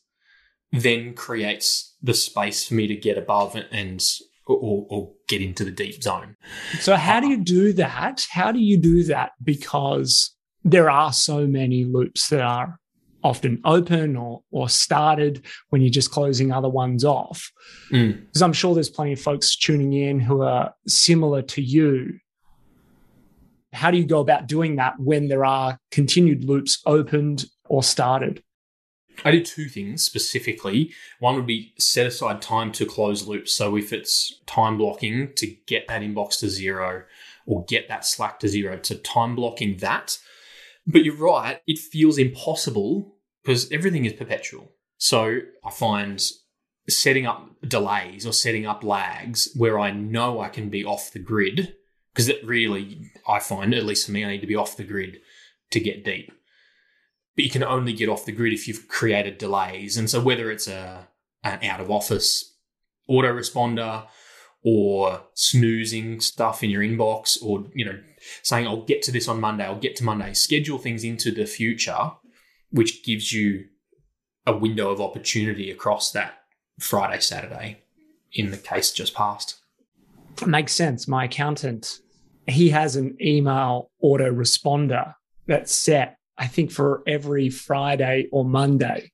then 0.70 1.14
creates 1.14 1.94
the 2.02 2.14
space 2.14 2.66
for 2.66 2.74
me 2.74 2.86
to 2.86 2.96
get 2.96 3.18
above 3.18 3.56
and 3.56 4.02
or, 4.46 4.86
or 4.88 5.12
get 5.28 5.40
into 5.40 5.64
the 5.64 5.70
deep 5.70 6.02
zone. 6.02 6.36
So, 6.80 6.96
how 6.96 7.20
do 7.20 7.28
you 7.28 7.38
do 7.38 7.72
that? 7.74 8.26
How 8.30 8.52
do 8.52 8.58
you 8.58 8.76
do 8.76 9.04
that? 9.04 9.32
Because 9.42 10.34
there 10.64 10.90
are 10.90 11.12
so 11.12 11.46
many 11.46 11.84
loops 11.84 12.28
that 12.28 12.40
are 12.40 12.78
often 13.22 13.60
open 13.64 14.16
or 14.16 14.42
or 14.50 14.68
started 14.68 15.44
when 15.70 15.82
you're 15.82 15.90
just 15.90 16.10
closing 16.10 16.52
other 16.52 16.68
ones 16.68 17.04
off. 17.04 17.50
Mm. 17.90 18.26
Because 18.26 18.42
I'm 18.42 18.52
sure 18.52 18.74
there's 18.74 18.90
plenty 18.90 19.12
of 19.12 19.20
folks 19.20 19.56
tuning 19.56 19.92
in 19.92 20.20
who 20.20 20.42
are 20.42 20.74
similar 20.86 21.42
to 21.42 21.62
you. 21.62 22.18
How 23.72 23.90
do 23.90 23.96
you 23.96 24.04
go 24.04 24.20
about 24.20 24.46
doing 24.46 24.76
that 24.76 24.98
when 24.98 25.28
there 25.28 25.44
are 25.44 25.78
continued 25.90 26.44
loops 26.44 26.82
opened 26.84 27.46
or 27.68 27.82
started? 27.82 28.42
I 29.24 29.30
do 29.30 29.42
two 29.42 29.68
things 29.68 30.02
specifically. 30.02 30.92
One 31.20 31.36
would 31.36 31.46
be 31.46 31.74
set 31.78 32.06
aside 32.06 32.42
time 32.42 32.72
to 32.72 32.86
close 32.86 33.26
loops. 33.26 33.54
So 33.54 33.76
if 33.76 33.92
it's 33.92 34.40
time 34.46 34.78
blocking 34.78 35.32
to 35.36 35.46
get 35.66 35.86
that 35.88 36.02
inbox 36.02 36.40
to 36.40 36.48
zero 36.48 37.04
or 37.46 37.64
get 37.66 37.88
that 37.88 38.04
Slack 38.04 38.40
to 38.40 38.48
zero, 38.48 38.76
to 38.78 38.94
time 38.96 39.36
blocking 39.36 39.76
that. 39.78 40.18
But 40.86 41.04
you're 41.04 41.16
right, 41.16 41.60
it 41.66 41.78
feels 41.78 42.18
impossible 42.18 43.16
because 43.42 43.70
everything 43.70 44.04
is 44.04 44.12
perpetual. 44.12 44.72
So 44.96 45.40
I 45.64 45.70
find 45.70 46.22
setting 46.88 47.26
up 47.26 47.48
delays 47.66 48.26
or 48.26 48.32
setting 48.32 48.66
up 48.66 48.82
lags 48.82 49.48
where 49.56 49.78
I 49.78 49.90
know 49.90 50.40
I 50.40 50.48
can 50.48 50.68
be 50.68 50.84
off 50.84 51.12
the 51.12 51.18
grid 51.20 51.74
because 52.12 52.28
it 52.28 52.44
really 52.44 53.10
I 53.26 53.38
find 53.38 53.74
at 53.74 53.84
least 53.84 54.06
for 54.06 54.12
me 54.12 54.24
I 54.24 54.30
need 54.30 54.40
to 54.40 54.46
be 54.46 54.56
off 54.56 54.76
the 54.76 54.84
grid 54.84 55.18
to 55.70 55.80
get 55.80 56.04
deep. 56.04 56.32
But 57.36 57.44
you 57.44 57.50
can 57.50 57.64
only 57.64 57.92
get 57.92 58.08
off 58.08 58.26
the 58.26 58.32
grid 58.32 58.52
if 58.52 58.68
you've 58.68 58.88
created 58.88 59.38
delays. 59.38 59.96
And 59.96 60.10
so 60.10 60.20
whether 60.20 60.50
it's 60.50 60.68
a 60.68 61.08
an 61.44 61.64
out 61.64 61.80
of 61.80 61.90
office 61.90 62.56
autoresponder 63.08 64.06
or 64.64 65.20
snoozing 65.34 66.20
stuff 66.20 66.62
in 66.62 66.70
your 66.70 66.82
inbox 66.82 67.42
or 67.42 67.64
you 67.74 67.84
know 67.84 67.98
saying 68.42 68.66
I'll 68.66 68.84
get 68.84 69.02
to 69.02 69.12
this 69.12 69.28
on 69.28 69.40
Monday, 69.40 69.64
I'll 69.64 69.78
get 69.78 69.96
to 69.96 70.04
Monday, 70.04 70.34
schedule 70.34 70.78
things 70.78 71.04
into 71.04 71.30
the 71.30 71.46
future 71.46 72.12
which 72.70 73.04
gives 73.04 73.32
you 73.32 73.66
a 74.46 74.56
window 74.56 74.90
of 74.90 75.00
opportunity 75.00 75.70
across 75.70 76.10
that 76.12 76.38
Friday, 76.80 77.20
Saturday 77.20 77.82
in 78.34 78.50
the 78.50 78.56
case 78.56 78.92
just 78.92 79.14
passed. 79.14 79.58
Makes 80.46 80.72
sense. 80.72 81.06
My 81.06 81.24
accountant, 81.24 82.00
he 82.46 82.70
has 82.70 82.96
an 82.96 83.16
email 83.20 83.90
autoresponder 84.02 85.14
that's 85.46 85.74
set, 85.74 86.16
I 86.38 86.46
think, 86.46 86.70
for 86.70 87.02
every 87.06 87.50
Friday 87.50 88.28
or 88.32 88.44
Monday. 88.44 89.12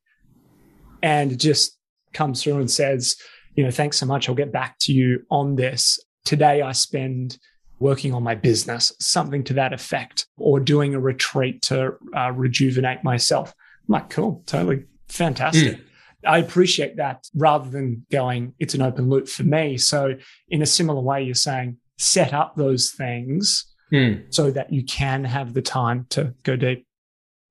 And 1.02 1.38
just 1.38 1.76
comes 2.12 2.42
through 2.42 2.58
and 2.58 2.70
says, 2.70 3.16
you 3.58 3.64
know, 3.64 3.72
thanks 3.72 3.96
so 3.96 4.06
much. 4.06 4.28
I'll 4.28 4.36
get 4.36 4.52
back 4.52 4.78
to 4.82 4.92
you 4.92 5.26
on 5.32 5.56
this. 5.56 5.98
Today 6.24 6.62
I 6.62 6.70
spend 6.70 7.40
working 7.80 8.14
on 8.14 8.22
my 8.22 8.36
business, 8.36 8.92
something 9.00 9.42
to 9.42 9.54
that 9.54 9.72
effect, 9.72 10.28
or 10.36 10.60
doing 10.60 10.94
a 10.94 11.00
retreat 11.00 11.60
to 11.62 11.96
uh, 12.16 12.30
rejuvenate 12.30 13.02
myself. 13.02 13.52
I'm 13.88 13.94
like, 13.94 14.10
cool, 14.10 14.44
totally 14.46 14.84
fantastic. 15.08 15.78
Mm. 15.78 15.84
I 16.24 16.38
appreciate 16.38 16.98
that 16.98 17.26
rather 17.34 17.68
than 17.68 18.06
going, 18.12 18.54
it's 18.60 18.74
an 18.74 18.82
open 18.82 19.08
loop 19.08 19.26
for 19.26 19.42
me. 19.42 19.76
So, 19.76 20.14
in 20.48 20.62
a 20.62 20.66
similar 20.66 21.00
way, 21.00 21.24
you're 21.24 21.34
saying 21.34 21.78
set 21.96 22.32
up 22.32 22.54
those 22.54 22.92
things 22.92 23.74
mm. 23.92 24.22
so 24.32 24.52
that 24.52 24.72
you 24.72 24.84
can 24.84 25.24
have 25.24 25.52
the 25.54 25.62
time 25.62 26.06
to 26.10 26.32
go 26.44 26.54
deep. 26.54 26.86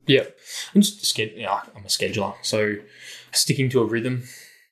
Yeah. 0.06 0.24
I'm 0.74 0.80
just, 0.80 1.18
yeah, 1.18 1.64
I'm 1.76 1.84
a 1.84 1.90
scheduler. 1.90 2.34
So, 2.44 2.76
sticking 3.34 3.70
to 3.72 3.82
a 3.82 3.86
rhythm 3.86 4.24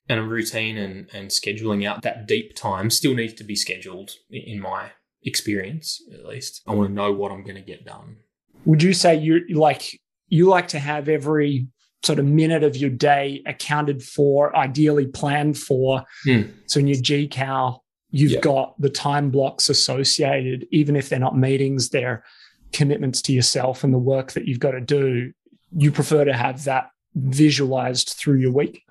and 0.08 0.20
a 0.20 0.22
routine 0.22 0.76
and, 0.76 1.08
and 1.12 1.28
scheduling 1.30 1.86
out 1.86 2.02
that 2.02 2.26
deep 2.26 2.54
time 2.54 2.90
still 2.90 3.14
needs 3.14 3.34
to 3.34 3.44
be 3.44 3.56
scheduled 3.56 4.12
in 4.30 4.60
my 4.60 4.90
experience, 5.24 6.00
at 6.12 6.24
least. 6.24 6.62
I 6.66 6.74
want 6.74 6.88
to 6.88 6.94
know 6.94 7.12
what 7.12 7.32
I'm 7.32 7.42
going 7.42 7.56
to 7.56 7.62
get 7.62 7.84
done. 7.84 8.16
Would 8.64 8.82
you 8.82 8.92
say 8.92 9.16
you 9.16 9.44
like 9.50 10.00
you 10.28 10.46
like 10.46 10.68
to 10.68 10.78
have 10.78 11.08
every 11.08 11.68
sort 12.02 12.18
of 12.18 12.24
minute 12.24 12.62
of 12.62 12.76
your 12.76 12.90
day 12.90 13.42
accounted 13.46 14.02
for, 14.02 14.56
ideally 14.56 15.06
planned 15.06 15.58
for? 15.58 16.04
Mm. 16.26 16.52
So 16.66 16.80
in 16.80 16.86
your 16.86 16.98
GCal, 16.98 17.80
you've 18.10 18.32
yeah. 18.32 18.40
got 18.40 18.80
the 18.80 18.90
time 18.90 19.30
blocks 19.30 19.68
associated, 19.68 20.66
even 20.70 20.96
if 20.96 21.08
they're 21.08 21.18
not 21.18 21.36
meetings, 21.36 21.90
they're 21.90 22.24
commitments 22.72 23.22
to 23.22 23.32
yourself 23.32 23.84
and 23.84 23.92
the 23.92 23.98
work 23.98 24.32
that 24.32 24.46
you've 24.46 24.60
got 24.60 24.72
to 24.72 24.80
do. 24.80 25.32
You 25.76 25.90
prefer 25.90 26.24
to 26.24 26.32
have 26.32 26.64
that 26.64 26.90
visualized 27.14 28.10
through 28.10 28.38
your 28.38 28.52
week. 28.52 28.82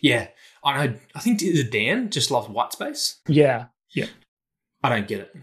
Yeah. 0.00 0.28
I 0.64 0.86
know. 0.86 0.94
I 1.14 1.20
think 1.20 1.40
Dan 1.70 2.10
just 2.10 2.30
loves 2.30 2.48
white 2.48 2.72
space. 2.72 3.20
Yeah. 3.26 3.66
Yeah. 3.94 4.06
I 4.82 4.88
don't 4.88 5.08
get 5.08 5.20
it. 5.20 5.36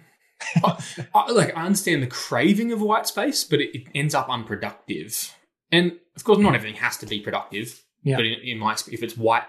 I, 0.64 0.84
I, 1.14 1.32
like 1.32 1.56
I 1.56 1.66
understand 1.66 2.02
the 2.02 2.08
craving 2.08 2.72
of 2.72 2.82
white 2.82 3.08
space, 3.08 3.44
but 3.44 3.60
it, 3.60 3.76
it, 3.76 3.88
ends 3.94 4.16
up 4.16 4.30
unproductive. 4.30 5.36
And 5.72 5.94
of 6.16 6.24
course, 6.24 6.40
not 6.40 6.56
everything 6.56 6.80
has 6.80 6.98
to 6.98 7.06
be 7.06 7.20
productive. 7.20 7.84
Yeah. 8.04 8.16
But 8.16 8.26
in, 8.26 8.40
in 8.44 8.58
my 8.58 8.74
if 8.74 9.04
it's 9.04 9.18
white, 9.18 9.44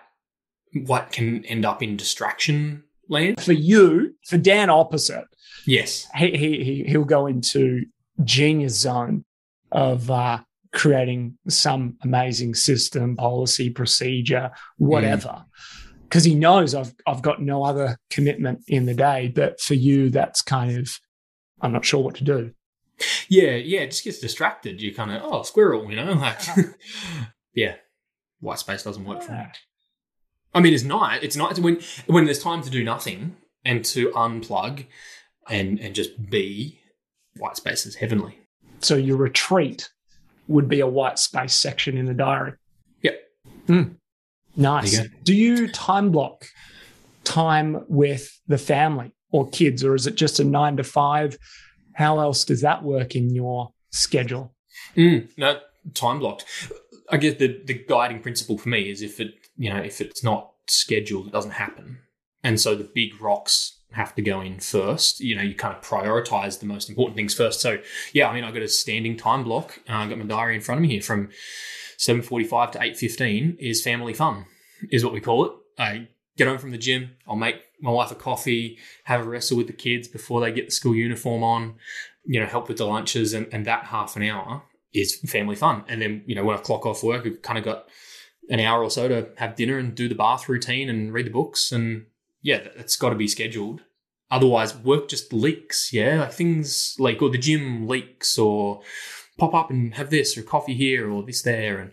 white 0.75 1.12
can 1.12 1.45
end 1.45 1.65
up 1.65 1.83
in 1.83 1.97
distraction 1.97 2.85
land. 3.09 3.41
For 3.41 3.53
you, 3.53 4.15
for 4.27 4.39
Dan, 4.39 4.71
opposite. 4.71 5.25
Yes, 5.67 6.09
he 6.17 6.37
he, 6.37 6.85
he 6.87 6.97
will 6.97 7.05
go 7.05 7.27
into 7.27 7.85
genius 8.25 8.79
zone 8.79 9.25
of 9.71 10.11
uh, 10.11 10.41
creating 10.73 11.37
some 11.49 11.97
amazing 12.03 12.55
system, 12.55 13.17
policy, 13.17 13.71
procedure, 13.71 14.50
whatever. 14.79 15.29
Mm 15.29 15.45
because 16.11 16.25
he 16.25 16.35
knows 16.35 16.75
I've 16.75 16.93
I've 17.07 17.23
got 17.23 17.41
no 17.41 17.62
other 17.62 17.97
commitment 18.11 18.65
in 18.67 18.85
the 18.85 18.95
day. 18.95 19.29
But 19.29 19.61
for 19.61 19.75
you, 19.75 20.11
that's 20.11 20.43
kind 20.43 20.77
of 20.77 20.91
I'm 21.61 21.73
not 21.73 21.85
sure 21.85 22.03
what 22.03 22.17
to 22.17 22.25
do. 22.25 22.53
Yeah, 23.29 23.53
yeah, 23.53 23.81
it 23.81 23.93
just 23.93 24.05
gets 24.05 24.19
distracted. 24.19 24.83
You 24.83 24.95
kind 24.95 25.12
of 25.12 25.23
oh 25.25 25.43
squirrel, 25.43 25.89
you 25.89 25.97
know, 25.97 26.12
like 26.12 26.41
yeah, 27.55 27.77
white 28.41 28.59
space 28.59 28.83
doesn't 28.83 29.05
work 29.05 29.21
yeah. 29.21 29.27
for 29.27 29.33
me. 29.33 29.45
I 30.53 30.61
mean, 30.61 30.75
it's 30.75 30.83
not. 30.83 31.23
It's 31.23 31.37
not 31.37 31.59
when 31.61 31.81
when 32.07 32.25
there's 32.25 32.43
time 32.43 32.62
to 32.62 32.71
do 32.71 32.83
nothing 32.83 33.37
and 33.65 33.85
to 33.87 34.11
unplug 34.11 34.87
and 35.49 35.79
and 35.79 35.95
just 35.95 36.29
be. 36.29 36.77
White 37.37 37.57
space 37.57 37.87
is 37.87 37.95
heavenly. 37.95 38.41
So 38.81 38.97
your 38.97 39.17
retreat 39.17 39.89
would 40.50 40.69
be 40.69 40.80
a 40.80 40.87
white 40.87 41.19
space 41.19 41.54
section 41.54 41.97
in 41.97 42.07
the 42.07 42.14
diary. 42.14 42.52
Yep. 43.02 43.21
Mm. 43.69 43.95
Nice. 44.57 44.99
You 44.99 45.09
Do 45.23 45.35
you 45.35 45.69
time 45.69 46.11
block 46.11 46.47
time 47.25 47.85
with 47.88 48.40
the 48.49 48.59
family 48.59 49.12
or 49.30 49.49
kids, 49.50 49.85
or 49.85 49.95
is 49.95 50.07
it 50.07 50.16
just 50.16 50.40
a 50.40 50.45
nine 50.45 50.76
to 50.76 50.85
five? 50.85 51.38
How 51.95 52.19
else 52.19 52.45
does 52.45 52.62
that 52.62 52.83
work 52.83 53.14
in 53.14 53.30
your 53.30 53.73
schedule? 53.90 54.54
Mm, 54.97 55.28
no, 55.37 55.61
time 55.95 56.19
blocked. 56.19 56.45
I 57.11 57.16
guess 57.16 57.37
the, 57.37 57.61
the 57.64 57.75
guiding 57.75 58.21
principle 58.21 58.59
for 58.59 58.69
me 58.69 58.90
is 58.90 59.02
if 59.02 59.21
it, 59.21 59.35
you 59.57 59.73
know, 59.73 59.80
if 59.80 60.00
it's 60.00 60.23
not 60.25 60.52
scheduled, 60.69 61.26
it 61.26 61.33
doesn't 61.33 61.52
happen. 61.52 61.99
And 62.42 62.61
so 62.61 62.75
the 62.75 62.88
big 62.95 63.21
rocks 63.21 63.79
have 63.92 64.14
to 64.14 64.23
go 64.23 64.40
in 64.40 64.61
first. 64.61 65.20
You 65.20 65.37
know, 65.37 65.42
you 65.42 65.54
kind 65.54 65.76
of 65.76 65.82
prioritize 65.82 66.61
the 66.61 66.66
most 66.66 66.88
important 66.88 67.16
things 67.16 67.35
first. 67.35 67.61
So 67.61 67.78
yeah, 68.12 68.28
I 68.28 68.35
mean, 68.35 68.44
I've 68.44 68.54
got 68.54 68.62
a 68.62 68.68
standing 68.68 69.16
time 69.16 69.44
block. 69.44 69.80
Uh, 69.88 69.94
I've 69.94 70.09
got 70.09 70.18
my 70.18 70.25
diary 70.25 70.54
in 70.54 70.61
front 70.61 70.78
of 70.78 70.82
me 70.82 70.88
here 70.88 71.02
from 71.02 71.30
7.45 71.99 72.73
to 72.73 72.78
8.15 72.78 73.56
is 73.59 73.82
family 73.82 74.14
fun, 74.14 74.47
is 74.90 75.04
what 75.04 75.12
we 75.12 75.20
call 75.20 75.44
it. 75.44 75.52
I 75.78 76.09
get 76.37 76.49
home 76.49 76.59
from 76.59 76.70
the 76.70 76.78
gym. 76.78 77.11
I'll 77.28 77.37
make 77.37 77.56
my 77.80 77.90
wife 77.90 78.11
a 78.11 78.14
coffee, 78.14 78.78
have 79.04 79.20
a 79.20 79.28
wrestle 79.28 79.59
with 79.59 79.66
the 79.66 79.73
kids 79.73 80.09
before 80.09 80.40
they 80.40 80.52
get 80.52 80.66
the 80.66 80.73
school 80.73 80.94
uniform 80.94 81.42
on, 81.42 81.75
you 82.25 82.40
know, 82.40 82.47
help 82.47 82.68
with 82.68 82.78
the 82.78 82.87
lunches. 82.87 83.35
And, 83.35 83.47
and 83.52 83.66
that 83.66 83.87
half 83.87 84.16
an 84.16 84.23
hour 84.23 84.62
is 84.94 85.16
family 85.26 85.56
fun. 85.56 85.85
And 85.88 86.00
then, 86.00 86.23
you 86.26 86.35
know, 86.35 86.44
when 86.44 86.56
I 86.56 86.61
clock 86.61 86.87
off 86.87 87.02
work, 87.02 87.25
we've 87.25 87.42
kind 87.42 87.59
of 87.59 87.64
got 87.64 87.87
an 88.49 88.61
hour 88.61 88.82
or 88.82 88.90
so 88.90 89.09
to 89.09 89.28
have 89.37 89.56
dinner 89.56 89.78
and 89.78 89.94
do 89.94 90.09
the 90.09 90.14
bath 90.14 90.49
routine 90.49 90.88
and 90.88 91.12
read 91.12 91.26
the 91.26 91.30
books. 91.30 91.70
And 91.70 92.06
yeah, 92.42 92.68
that's 92.76 92.97
got 92.97 93.11
to 93.11 93.16
be 93.16 93.28
scheduled. 93.28 93.82
Otherwise, 94.30 94.76
work 94.76 95.09
just 95.09 95.32
leaks. 95.32 95.92
Yeah, 95.92 96.20
like 96.20 96.32
things 96.32 96.97
leak, 96.99 97.20
or 97.20 97.30
the 97.30 97.38
gym 97.38 97.88
leaks, 97.88 98.38
or 98.38 98.82
pop 99.38 99.54
up 99.54 99.70
and 99.70 99.94
have 99.94 100.11
this 100.11 100.37
or 100.37 100.42
coffee 100.42 100.75
here 100.75 101.11
or 101.11 101.23
this 101.23 101.42
there. 101.42 101.78
And 101.78 101.92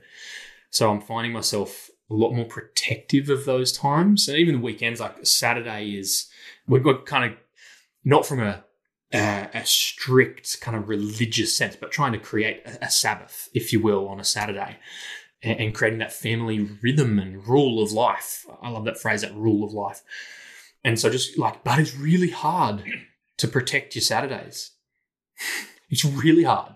so 0.69 0.91
I'm 0.91 1.01
finding 1.01 1.31
myself 1.31 1.89
a 2.09 2.13
lot 2.13 2.33
more 2.33 2.45
protective 2.45 3.29
of 3.29 3.45
those 3.45 3.71
times. 3.71 4.27
And 4.27 4.37
even 4.37 4.55
the 4.55 4.61
weekends, 4.61 4.99
like 4.99 5.25
Saturday 5.25 5.97
is, 5.97 6.29
we've 6.67 6.83
got 6.83 7.05
kind 7.05 7.31
of 7.31 7.37
not 8.03 8.25
from 8.25 8.41
a, 8.41 8.63
a, 9.13 9.49
a 9.53 9.65
strict 9.65 10.61
kind 10.61 10.77
of 10.77 10.89
religious 10.89 11.57
sense, 11.57 11.75
but 11.75 11.91
trying 11.91 12.13
to 12.13 12.19
create 12.19 12.61
a, 12.65 12.85
a 12.85 12.89
Sabbath, 12.89 13.49
if 13.53 13.73
you 13.73 13.81
will, 13.81 14.07
on 14.07 14.19
a 14.19 14.25
Saturday 14.25 14.77
and, 15.43 15.59
and 15.59 15.75
creating 15.75 15.99
that 15.99 16.13
family 16.13 16.59
rhythm 16.81 17.19
and 17.19 17.47
rule 17.47 17.81
of 17.81 17.91
life. 17.91 18.45
I 18.61 18.69
love 18.69 18.85
that 18.85 18.99
phrase, 18.99 19.21
that 19.21 19.35
rule 19.35 19.63
of 19.63 19.73
life. 19.73 20.01
And 20.83 20.99
so 20.99 21.09
just 21.09 21.37
like, 21.37 21.63
but 21.63 21.79
it's 21.79 21.95
really 21.95 22.29
hard 22.29 22.83
to 23.37 23.47
protect 23.47 23.95
your 23.95 24.03
Saturdays. 24.03 24.71
It's 25.89 26.03
really 26.03 26.43
hard 26.43 26.73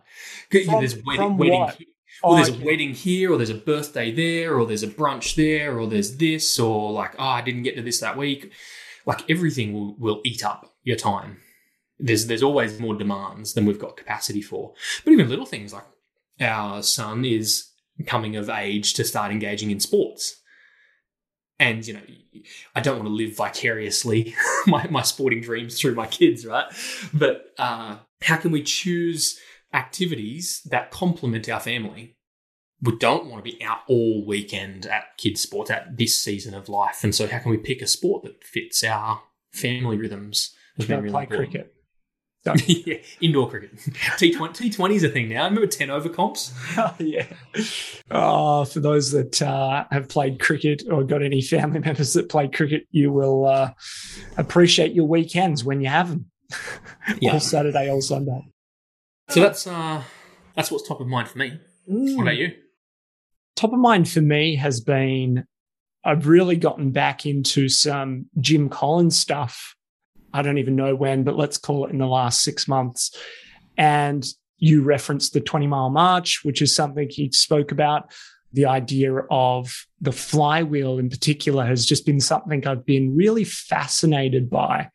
from, 0.50 0.80
there's 0.80 1.04
wedding, 1.04 1.38
wedding 1.38 1.68
here. 1.78 1.88
Well, 2.24 2.36
there's 2.36 2.50
a 2.50 2.66
wedding 2.66 2.94
here, 2.94 3.32
or 3.32 3.38
there's 3.38 3.50
a 3.50 3.56
birthday 3.56 4.12
there, 4.12 4.56
or 4.58 4.66
there's 4.66 4.84
a 4.84 4.88
brunch 4.88 5.36
there, 5.36 5.80
or 5.80 5.88
there's 5.88 6.18
this, 6.18 6.60
or 6.60 6.92
like, 6.92 7.16
oh, 7.18 7.24
I 7.24 7.42
didn't 7.42 7.64
get 7.64 7.76
to 7.76 7.82
this 7.82 8.00
that 8.00 8.18
week. 8.18 8.52
Like 9.06 9.30
everything 9.30 9.74
will, 9.74 9.96
will 9.96 10.22
eat 10.24 10.46
up 10.46 10.72
your 10.84 10.98
time. 10.98 11.40
There's 12.00 12.28
there's 12.28 12.44
always 12.44 12.80
more 12.80 12.96
demands 12.96 13.54
than 13.54 13.66
we've 13.66 13.80
got 13.80 13.98
capacity 13.98 14.42
for. 14.42 14.74
But 15.04 15.14
even 15.14 15.30
little 15.30 15.46
things 15.46 15.74
like 15.74 15.86
our 16.40 16.84
son 16.84 17.26
is 17.26 17.71
coming 18.04 18.36
of 18.36 18.50
age 18.50 18.94
to 18.96 19.04
start 19.04 19.32
engaging 19.32 19.72
in 19.72 19.80
sports. 19.80 20.42
And 21.60 21.86
you 21.86 21.94
know, 21.94 22.02
I 22.76 22.82
don't 22.82 22.98
want 22.98 23.08
to 23.08 23.14
live 23.14 23.36
vicariously 23.36 24.36
my, 24.68 24.88
my 24.90 25.04
sporting 25.04 25.42
dreams 25.42 25.80
through 25.80 25.96
my 25.96 26.08
kids, 26.08 26.46
right? 26.46 26.66
But 27.14 27.46
uh, 27.58 27.98
how 28.22 28.38
can 28.38 28.52
we 28.52 28.64
choose 28.64 29.40
activities 29.74 30.62
that 30.70 30.92
complement 30.92 31.50
our 31.50 31.60
family. 31.60 32.18
We 32.82 32.98
don't 32.98 33.28
want 33.28 33.44
to 33.44 33.52
be 33.52 33.64
out 33.64 33.80
all 33.88 34.26
weekend 34.26 34.86
at 34.88 35.18
kids' 35.18 35.42
sports 35.42 35.70
at 35.70 35.98
this 35.98 36.22
season 36.22 36.54
of 36.54 36.68
life. 36.68 37.04
And 37.04 37.14
so, 37.14 37.28
how 37.28 37.40
can 37.40 37.52
we 37.52 37.58
pick 37.58 37.82
a 37.82 37.88
sport 37.88 38.24
that 38.24 38.44
fits 38.44 38.84
our 38.84 39.22
family 39.52 39.98
rhythms? 39.98 40.56
Been 40.78 40.88
play 40.88 41.24
important. 41.24 41.52
cricket. 41.52 41.76
yeah, 42.66 42.96
indoor 43.20 43.50
cricket. 43.50 43.76
T20, 43.76 44.72
T20 44.72 44.96
is 44.96 45.04
a 45.04 45.10
thing 45.10 45.30
now. 45.30 45.44
I 45.44 45.46
remember 45.46 45.68
10 45.68 45.90
over 45.90 46.10
comps. 46.10 46.54
Oh, 46.78 46.96
yeah. 47.00 47.26
Oh, 48.10 48.66
for 48.66 48.80
those 48.80 49.12
that 49.12 49.42
uh, 49.42 49.86
have 49.92 50.10
played 50.10 50.40
cricket 50.40 50.84
or 50.90 51.04
got 51.04 51.22
any 51.22 51.42
family 51.42 51.80
members 51.86 52.14
that 52.14 52.30
play 52.30 52.48
cricket, 52.48 52.88
you 52.92 53.12
will 53.12 53.46
uh, 53.46 53.72
appreciate 54.38 54.94
your 54.94 55.06
weekends 55.06 55.64
when 55.64 55.82
you 55.82 55.90
have 55.90 56.10
them. 56.10 56.26
Yeah. 57.20 57.34
all 57.34 57.40
Saturday, 57.40 57.90
all 57.90 58.02
Sunday. 58.02 58.42
So 59.30 59.40
that's 59.40 59.66
uh, 59.66 60.04
that's 60.56 60.70
what's 60.70 60.86
top 60.88 61.00
of 61.00 61.08
mind 61.08 61.30
for 61.30 61.38
me. 61.38 61.60
What 61.86 62.24
about 62.24 62.38
you? 62.38 62.52
top 63.62 63.74
of 63.74 63.80
mind 63.80 64.10
for 64.10 64.22
me 64.22 64.56
has 64.56 64.82
been 64.82 65.46
I've 66.04 66.28
really 66.28 66.56
gotten 66.56 66.92
back 66.92 67.28
into 67.28 67.70
some 67.70 68.26
Jim 68.40 68.70
Collins 68.70 69.20
stuff. 69.20 69.76
I 70.34 70.42
don't 70.42 70.58
even 70.58 70.76
know 70.76 70.96
when, 70.96 71.24
but 71.24 71.38
let's 71.38 71.58
call 71.58 71.86
it 71.86 71.92
in 71.92 71.98
the 71.98 72.08
last 72.08 72.42
six 72.42 72.68
months. 72.68 73.16
And 73.78 74.26
you 74.58 74.84
referenced 74.84 75.34
the 75.34 75.42
20 75.42 75.68
mile 75.68 75.90
march, 75.90 76.42
which 76.44 76.62
is 76.62 76.76
something 76.76 77.10
he 77.10 77.32
spoke 77.32 77.72
about. 77.72 78.12
The 78.54 78.66
idea 78.66 79.16
of 79.30 79.88
the 80.00 80.12
flywheel 80.12 81.00
in 81.00 81.10
particular 81.10 81.66
has 81.66 81.86
just 81.86 82.06
been 82.06 82.20
something 82.20 82.66
I've 82.68 82.86
been 82.86 83.16
really 83.16 83.44
fascinated 83.44 84.50
by. 84.50 84.90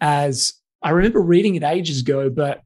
As 0.00 0.54
I 0.82 0.90
remember 0.90 1.20
reading 1.20 1.56
it 1.56 1.62
ages 1.62 2.00
ago, 2.00 2.30
but 2.30 2.62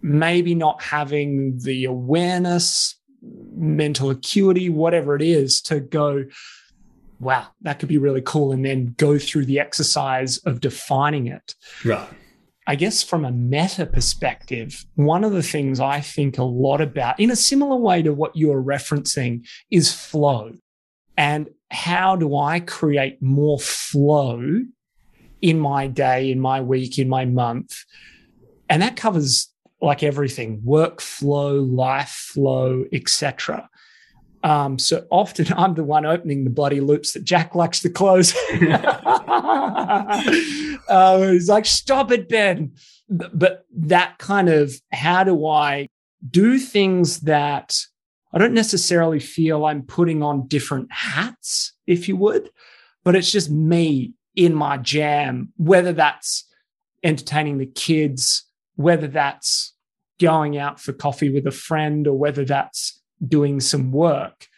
maybe 0.00 0.54
not 0.54 0.82
having 0.82 1.58
the 1.58 1.84
awareness, 1.84 2.98
mental 3.54 4.10
acuity, 4.10 4.68
whatever 4.68 5.14
it 5.14 5.22
is, 5.22 5.60
to 5.62 5.80
go, 5.80 6.24
wow, 7.22 7.46
that 7.60 7.78
could 7.78 7.88
be 7.88 7.98
really 7.98 8.20
cool. 8.20 8.52
And 8.52 8.64
then 8.64 8.94
go 8.98 9.18
through 9.18 9.46
the 9.46 9.60
exercise 9.60 10.38
of 10.38 10.60
defining 10.60 11.28
it. 11.28 11.54
Right. 11.84 12.08
I 12.66 12.74
guess 12.74 13.02
from 13.02 13.24
a 13.24 13.32
meta 13.32 13.86
perspective, 13.86 14.84
one 14.94 15.24
of 15.24 15.32
the 15.32 15.42
things 15.42 15.80
I 15.80 16.00
think 16.00 16.38
a 16.38 16.44
lot 16.44 16.80
about, 16.80 17.18
in 17.18 17.30
a 17.30 17.36
similar 17.36 17.76
way 17.76 18.02
to 18.02 18.12
what 18.12 18.36
you're 18.36 18.62
referencing, 18.62 19.46
is 19.70 19.92
flow. 19.92 20.52
And 21.16 21.50
how 21.70 22.16
do 22.16 22.36
I 22.36 22.60
create 22.60 23.20
more 23.22 23.58
flow 23.58 24.60
in 25.40 25.58
my 25.58 25.86
day, 25.88 26.30
in 26.30 26.40
my 26.40 26.60
week, 26.60 26.98
in 26.98 27.08
my 27.08 27.24
month? 27.24 27.84
And 28.68 28.80
that 28.82 28.96
covers 28.96 29.48
like 29.80 30.02
everything 30.02 30.62
workflow, 30.64 31.68
life 31.68 32.30
flow, 32.32 32.84
etc. 32.92 33.68
Um, 34.42 34.78
so 34.78 35.06
often 35.10 35.46
I'm 35.56 35.74
the 35.74 35.84
one 35.84 36.06
opening 36.06 36.44
the 36.44 36.50
bloody 36.50 36.80
loops 36.80 37.12
that 37.12 37.24
Jack 37.24 37.54
likes 37.54 37.80
to 37.80 37.90
close. 37.90 38.34
uh, 40.88 41.30
he's 41.30 41.48
like, 41.48 41.66
stop 41.66 42.10
it, 42.10 42.28
Ben. 42.28 42.72
But 43.08 43.66
that 43.76 44.18
kind 44.18 44.48
of 44.48 44.74
how 44.92 45.24
do 45.24 45.46
I 45.46 45.88
do 46.30 46.58
things 46.58 47.20
that 47.20 47.78
I 48.32 48.38
don't 48.38 48.54
necessarily 48.54 49.20
feel 49.20 49.66
I'm 49.66 49.82
putting 49.82 50.22
on 50.22 50.46
different 50.46 50.90
hats, 50.90 51.74
if 51.86 52.08
you 52.08 52.16
would, 52.16 52.48
but 53.04 53.14
it's 53.14 53.30
just 53.30 53.50
me 53.50 54.14
in 54.34 54.54
my 54.54 54.78
jam, 54.78 55.52
whether 55.56 55.92
that's 55.92 56.46
entertaining 57.02 57.58
the 57.58 57.66
kids, 57.66 58.44
whether 58.76 59.06
that's 59.06 59.74
going 60.18 60.56
out 60.56 60.80
for 60.80 60.94
coffee 60.94 61.28
with 61.28 61.46
a 61.46 61.50
friend, 61.50 62.06
or 62.06 62.16
whether 62.16 62.44
that's 62.44 63.01
doing 63.26 63.60
some 63.60 63.92
work. 63.92 64.48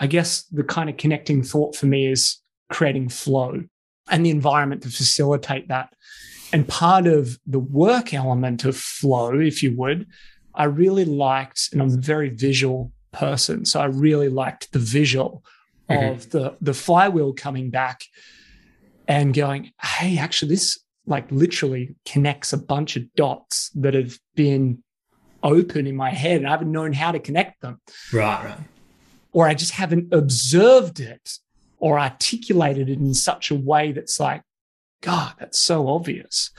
I 0.00 0.06
guess 0.06 0.42
the 0.44 0.64
kind 0.64 0.90
of 0.90 0.96
connecting 0.96 1.42
thought 1.42 1.76
for 1.76 1.86
me 1.86 2.06
is 2.06 2.38
creating 2.70 3.08
flow 3.08 3.62
and 4.10 4.26
the 4.26 4.30
environment 4.30 4.82
to 4.82 4.90
facilitate 4.90 5.68
that. 5.68 5.94
And 6.52 6.68
part 6.68 7.06
of 7.06 7.38
the 7.46 7.58
work 7.58 8.12
element 8.12 8.64
of 8.64 8.76
flow, 8.76 9.38
if 9.38 9.62
you 9.62 9.74
would, 9.76 10.06
I 10.54 10.64
really 10.64 11.04
liked, 11.04 11.70
and 11.72 11.80
I'm 11.82 11.88
a 11.88 11.96
very 11.96 12.28
visual 12.28 12.92
person. 13.12 13.64
So 13.64 13.80
I 13.80 13.86
really 13.86 14.28
liked 14.28 14.72
the 14.72 14.78
visual 14.78 15.42
Mhm. 15.88 16.12
of 16.12 16.30
the, 16.30 16.56
the 16.60 16.74
flywheel 16.74 17.32
coming 17.32 17.70
back 17.70 18.04
and 19.08 19.34
going, 19.34 19.72
hey, 19.82 20.18
actually, 20.18 20.50
this 20.50 20.78
like 21.06 21.30
literally 21.30 21.94
connects 22.06 22.52
a 22.52 22.56
bunch 22.56 22.96
of 22.96 23.02
dots 23.14 23.70
that 23.74 23.94
have 23.94 24.18
been 24.34 24.83
open 25.44 25.86
in 25.86 25.94
my 25.94 26.10
head 26.10 26.38
and 26.38 26.46
I 26.48 26.50
haven't 26.50 26.72
known 26.72 26.92
how 26.92 27.12
to 27.12 27.20
connect 27.20 27.60
them 27.60 27.80
Right, 28.12 28.44
right. 28.44 28.58
or 29.32 29.46
I 29.46 29.54
just 29.54 29.72
haven't 29.72 30.12
observed 30.12 30.98
it 30.98 31.38
or 31.78 32.00
articulated 32.00 32.88
it 32.88 32.98
in 32.98 33.14
such 33.14 33.50
a 33.50 33.54
way 33.54 33.92
that's 33.92 34.18
like, 34.18 34.42
God, 35.02 35.34
that's 35.38 35.58
so 35.58 35.86
obvious. 35.88 36.50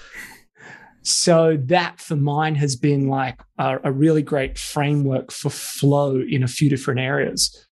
So 1.01 1.57
that 1.65 1.99
for 1.99 2.15
mine 2.15 2.55
has 2.55 2.75
been 2.75 3.07
like 3.09 3.39
a, 3.57 3.79
a 3.83 3.91
really 3.91 4.21
great 4.21 4.57
framework 4.57 5.31
for 5.31 5.49
flow 5.49 6.19
in 6.19 6.41
a 6.43 6.47
few 6.47 6.69
different 6.69 6.99
areas. 6.99 7.67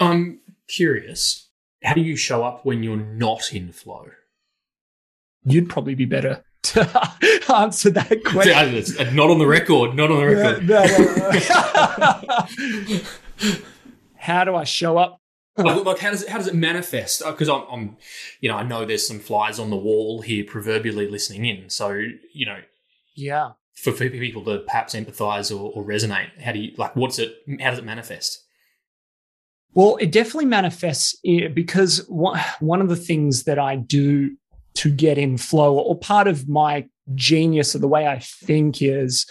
I'm 0.00 0.40
curious. 0.68 1.50
How 1.84 1.94
do 1.94 2.00
you 2.00 2.16
show 2.16 2.44
up 2.44 2.64
when 2.64 2.82
you're 2.82 2.96
not 2.96 3.52
in 3.52 3.72
flow? 3.72 4.06
You'd 5.44 5.68
probably 5.68 5.94
be 5.94 6.04
better 6.04 6.44
to 6.62 6.80
answer 7.54 7.90
that 7.90 8.24
question. 8.26 8.74
It's 8.74 8.98
uh, 8.98 9.10
not 9.12 9.30
on 9.30 9.38
the 9.38 9.46
record. 9.46 9.94
Not 9.94 10.10
on 10.10 10.18
the 10.20 10.26
record. 10.26 10.68
No, 10.68 10.84
no, 11.98 12.22
no. 12.88 13.00
How 14.16 14.44
do 14.44 14.54
I 14.54 14.64
show 14.64 14.98
up? 14.98 15.20
like, 15.56 15.84
like, 15.84 15.98
how 15.98 16.10
does 16.10 16.22
it 16.22 16.28
how 16.28 16.38
does 16.38 16.46
it 16.46 16.54
manifest? 16.54 17.20
Uh, 17.22 17.32
because 17.32 17.48
I'm, 17.48 17.62
I'm, 17.70 17.96
you 18.40 18.48
know, 18.48 18.56
I 18.56 18.62
know 18.62 18.84
there's 18.84 19.06
some 19.06 19.18
flies 19.18 19.58
on 19.58 19.70
the 19.70 19.76
wall 19.76 20.22
here, 20.22 20.44
proverbially 20.44 21.08
listening 21.08 21.46
in. 21.46 21.68
So 21.68 21.90
you 22.32 22.46
know, 22.46 22.58
Yeah. 23.16 23.52
for, 23.74 23.90
for 23.92 24.08
people 24.08 24.44
to 24.44 24.58
perhaps 24.60 24.94
empathise 24.94 25.50
or, 25.50 25.72
or 25.72 25.84
resonate, 25.84 26.40
how 26.40 26.52
do 26.52 26.60
you 26.60 26.72
like? 26.76 26.94
What's 26.94 27.18
it? 27.18 27.34
How 27.60 27.70
does 27.70 27.78
it 27.80 27.84
manifest? 27.84 28.44
Well, 29.74 29.96
it 30.00 30.12
definitely 30.12 30.46
manifests 30.46 31.18
eh, 31.26 31.48
because 31.48 32.04
one 32.08 32.38
one 32.60 32.80
of 32.80 32.88
the 32.88 32.96
things 32.96 33.44
that 33.44 33.58
I 33.58 33.76
do 33.76 34.36
to 34.78 34.90
get 34.90 35.18
in 35.18 35.36
flow, 35.36 35.76
or 35.76 35.98
part 35.98 36.28
of 36.28 36.48
my 36.48 36.86
genius 37.14 37.74
or 37.74 37.80
the 37.80 37.88
way 37.88 38.06
I 38.06 38.20
think 38.20 38.80
is, 38.80 39.26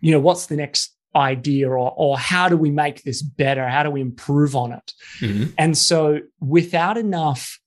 you 0.00 0.10
know, 0.10 0.20
what's 0.20 0.46
the 0.46 0.56
next 0.56 0.96
idea 1.14 1.68
or, 1.68 1.92
or 1.96 2.18
how 2.18 2.48
do 2.48 2.56
we 2.56 2.70
make 2.70 3.02
this 3.02 3.20
better? 3.20 3.68
How 3.68 3.82
do 3.82 3.90
we 3.90 4.00
improve 4.00 4.56
on 4.56 4.72
it? 4.72 4.92
Mhm. 5.20 5.52
And 5.58 5.76
so, 5.76 6.20
without 6.40 6.96
enough 6.96 7.60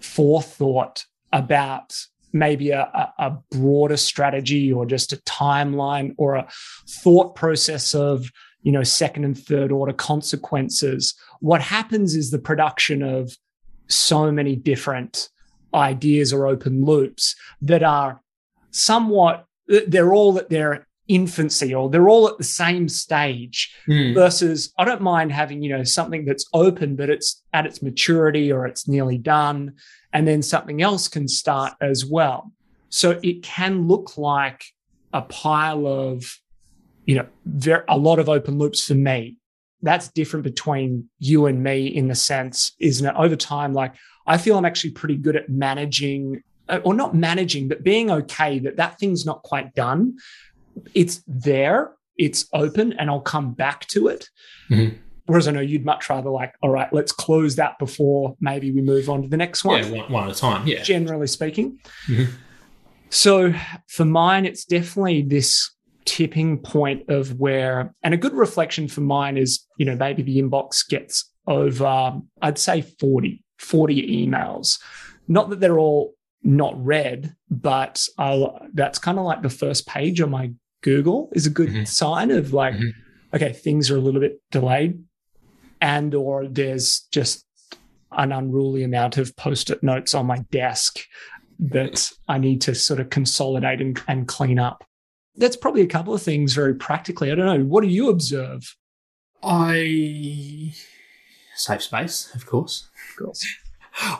forethought 0.00 1.04
about 1.32 1.96
maybe 2.32 2.70
a, 2.70 3.12
a 3.18 3.36
broader 3.50 3.96
strategy 3.96 4.72
or 4.72 4.86
just 4.86 5.12
a 5.12 5.16
timeline 5.18 6.14
or 6.16 6.36
a 6.36 6.46
thought 6.88 7.34
process 7.34 7.94
of, 7.94 8.30
you 8.62 8.70
know, 8.70 8.84
second 8.84 9.24
and 9.24 9.36
third 9.36 9.72
order 9.72 9.92
consequences, 9.92 11.14
what 11.40 11.60
happens 11.60 12.14
is 12.14 12.30
the 12.30 12.38
production 12.38 13.02
of 13.02 13.32
so 13.88 14.30
many 14.30 14.54
different 14.54 15.30
ideas 15.74 16.32
or 16.32 16.46
open 16.46 16.84
loops 16.84 17.34
that 17.62 17.82
are 17.82 18.20
somewhat, 18.70 19.44
they're 19.66 20.14
all 20.14 20.38
at 20.38 20.48
their 20.50 20.86
infancy 21.08 21.74
or 21.74 21.88
they're 21.88 22.08
all 22.08 22.28
at 22.28 22.36
the 22.38 22.44
same 22.44 22.88
stage 22.88 23.74
Mm. 23.88 24.14
versus 24.14 24.72
I 24.78 24.84
don't 24.84 25.00
mind 25.00 25.32
having, 25.32 25.62
you 25.62 25.70
know, 25.74 25.82
something 25.82 26.24
that's 26.26 26.44
open, 26.52 26.96
but 26.96 27.08
it's 27.08 27.42
at 27.54 27.64
its 27.66 27.82
maturity 27.82 28.52
or 28.52 28.66
it's 28.66 28.86
nearly 28.86 29.16
done. 29.18 29.74
And 30.12 30.26
then 30.28 30.42
something 30.42 30.82
else 30.82 31.08
can 31.08 31.26
start 31.28 31.72
as 31.80 32.04
well. 32.04 32.52
So 32.90 33.18
it 33.22 33.42
can 33.42 33.86
look 33.88 34.16
like 34.18 34.64
a 35.12 35.22
pile 35.22 35.86
of, 35.86 36.38
you 37.06 37.14
know, 37.16 37.26
ver- 37.46 37.84
a 37.88 37.96
lot 37.96 38.18
of 38.18 38.28
open 38.28 38.58
loops 38.58 38.86
for 38.86 38.94
me. 38.94 39.36
That's 39.82 40.08
different 40.08 40.44
between 40.44 41.08
you 41.18 41.46
and 41.46 41.62
me 41.62 41.86
in 41.86 42.08
the 42.08 42.14
sense, 42.14 42.72
isn't 42.80 43.06
it? 43.06 43.14
Over 43.16 43.36
time, 43.36 43.72
like 43.74 43.94
I 44.26 44.36
feel 44.36 44.58
I'm 44.58 44.64
actually 44.64 44.90
pretty 44.90 45.16
good 45.16 45.36
at 45.36 45.48
managing, 45.48 46.42
uh, 46.68 46.80
or 46.84 46.94
not 46.94 47.14
managing, 47.14 47.68
but 47.68 47.82
being 47.84 48.10
okay 48.10 48.58
that 48.58 48.76
that 48.76 48.98
thing's 48.98 49.24
not 49.24 49.42
quite 49.42 49.74
done. 49.74 50.16
It's 50.94 51.22
there, 51.26 51.92
it's 52.16 52.46
open, 52.52 52.92
and 52.94 53.08
I'll 53.08 53.20
come 53.20 53.52
back 53.52 53.86
to 53.88 54.08
it. 54.08 54.28
Mhm. 54.68 54.96
Whereas 55.26 55.46
I 55.46 55.52
know 55.52 55.60
you'd 55.60 55.84
much 55.84 56.08
rather 56.10 56.30
like, 56.30 56.54
all 56.62 56.70
right, 56.70 56.92
let's 56.92 57.12
close 57.12 57.56
that 57.56 57.78
before 57.78 58.34
maybe 58.40 58.70
we 58.72 58.80
move 58.82 59.08
on 59.10 59.22
to 59.22 59.28
the 59.28 59.36
next 59.36 59.62
one 59.64 59.82
Yeah, 59.82 60.00
one, 60.02 60.12
one 60.12 60.28
at 60.28 60.36
a 60.36 60.38
time. 60.38 60.66
Yeah. 60.66 60.82
generally 60.82 61.26
speaking. 61.26 61.78
Mhm. 62.06 62.28
So 63.10 63.54
for 63.88 64.04
mine, 64.04 64.44
it's 64.44 64.64
definitely 64.64 65.22
this 65.22 65.70
tipping 66.08 66.58
point 66.58 67.08
of 67.08 67.38
where, 67.38 67.94
and 68.02 68.14
a 68.14 68.16
good 68.16 68.32
reflection 68.34 68.88
for 68.88 69.02
mine 69.02 69.36
is, 69.36 69.66
you 69.78 69.84
know, 69.84 69.94
maybe 69.96 70.22
the 70.22 70.40
inbox 70.40 70.88
gets 70.88 71.30
over, 71.46 72.18
I'd 72.42 72.58
say 72.58 72.80
40, 72.82 73.44
40 73.58 74.26
emails. 74.26 74.78
Not 75.28 75.50
that 75.50 75.60
they're 75.60 75.78
all 75.78 76.14
not 76.42 76.82
read, 76.82 77.34
but 77.50 78.04
I'll, 78.16 78.58
that's 78.72 78.98
kind 78.98 79.18
of 79.18 79.24
like 79.24 79.42
the 79.42 79.50
first 79.50 79.86
page 79.86 80.20
on 80.20 80.30
my 80.30 80.50
Google 80.82 81.28
is 81.32 81.46
a 81.46 81.50
good 81.50 81.68
Mhm. 81.70 81.86
sign 81.88 82.30
of 82.30 82.52
like, 82.52 82.74
Mhm. 82.74 82.92
okay, 83.34 83.52
things 83.52 83.90
are 83.90 83.96
a 83.96 84.00
little 84.00 84.20
bit 84.20 84.40
delayed 84.50 85.02
and 85.80 86.14
or 86.14 86.46
there's 86.48 87.06
just 87.10 87.44
an 88.12 88.32
unruly 88.32 88.82
amount 88.84 89.18
of 89.18 89.34
post-it 89.36 89.82
notes 89.82 90.14
on 90.14 90.24
my 90.26 90.38
desk 90.50 91.00
that 91.58 92.10
I 92.28 92.38
need 92.38 92.60
to 92.62 92.74
sort 92.74 93.00
of 93.00 93.10
consolidate 93.10 93.80
and, 93.80 94.00
and 94.08 94.26
clean 94.28 94.58
up. 94.58 94.84
That's 95.38 95.56
probably 95.56 95.82
a 95.82 95.86
couple 95.86 96.12
of 96.12 96.22
things 96.22 96.52
very 96.52 96.74
practically. 96.74 97.32
I 97.32 97.34
don't 97.34 97.46
know. 97.46 97.64
What 97.64 97.82
do 97.82 97.88
you 97.88 98.10
observe? 98.10 98.76
I 99.42 100.74
safe 101.54 101.82
space, 101.82 102.34
of 102.34 102.46
course. 102.46 102.88
Of 103.10 103.24
course. 103.24 103.46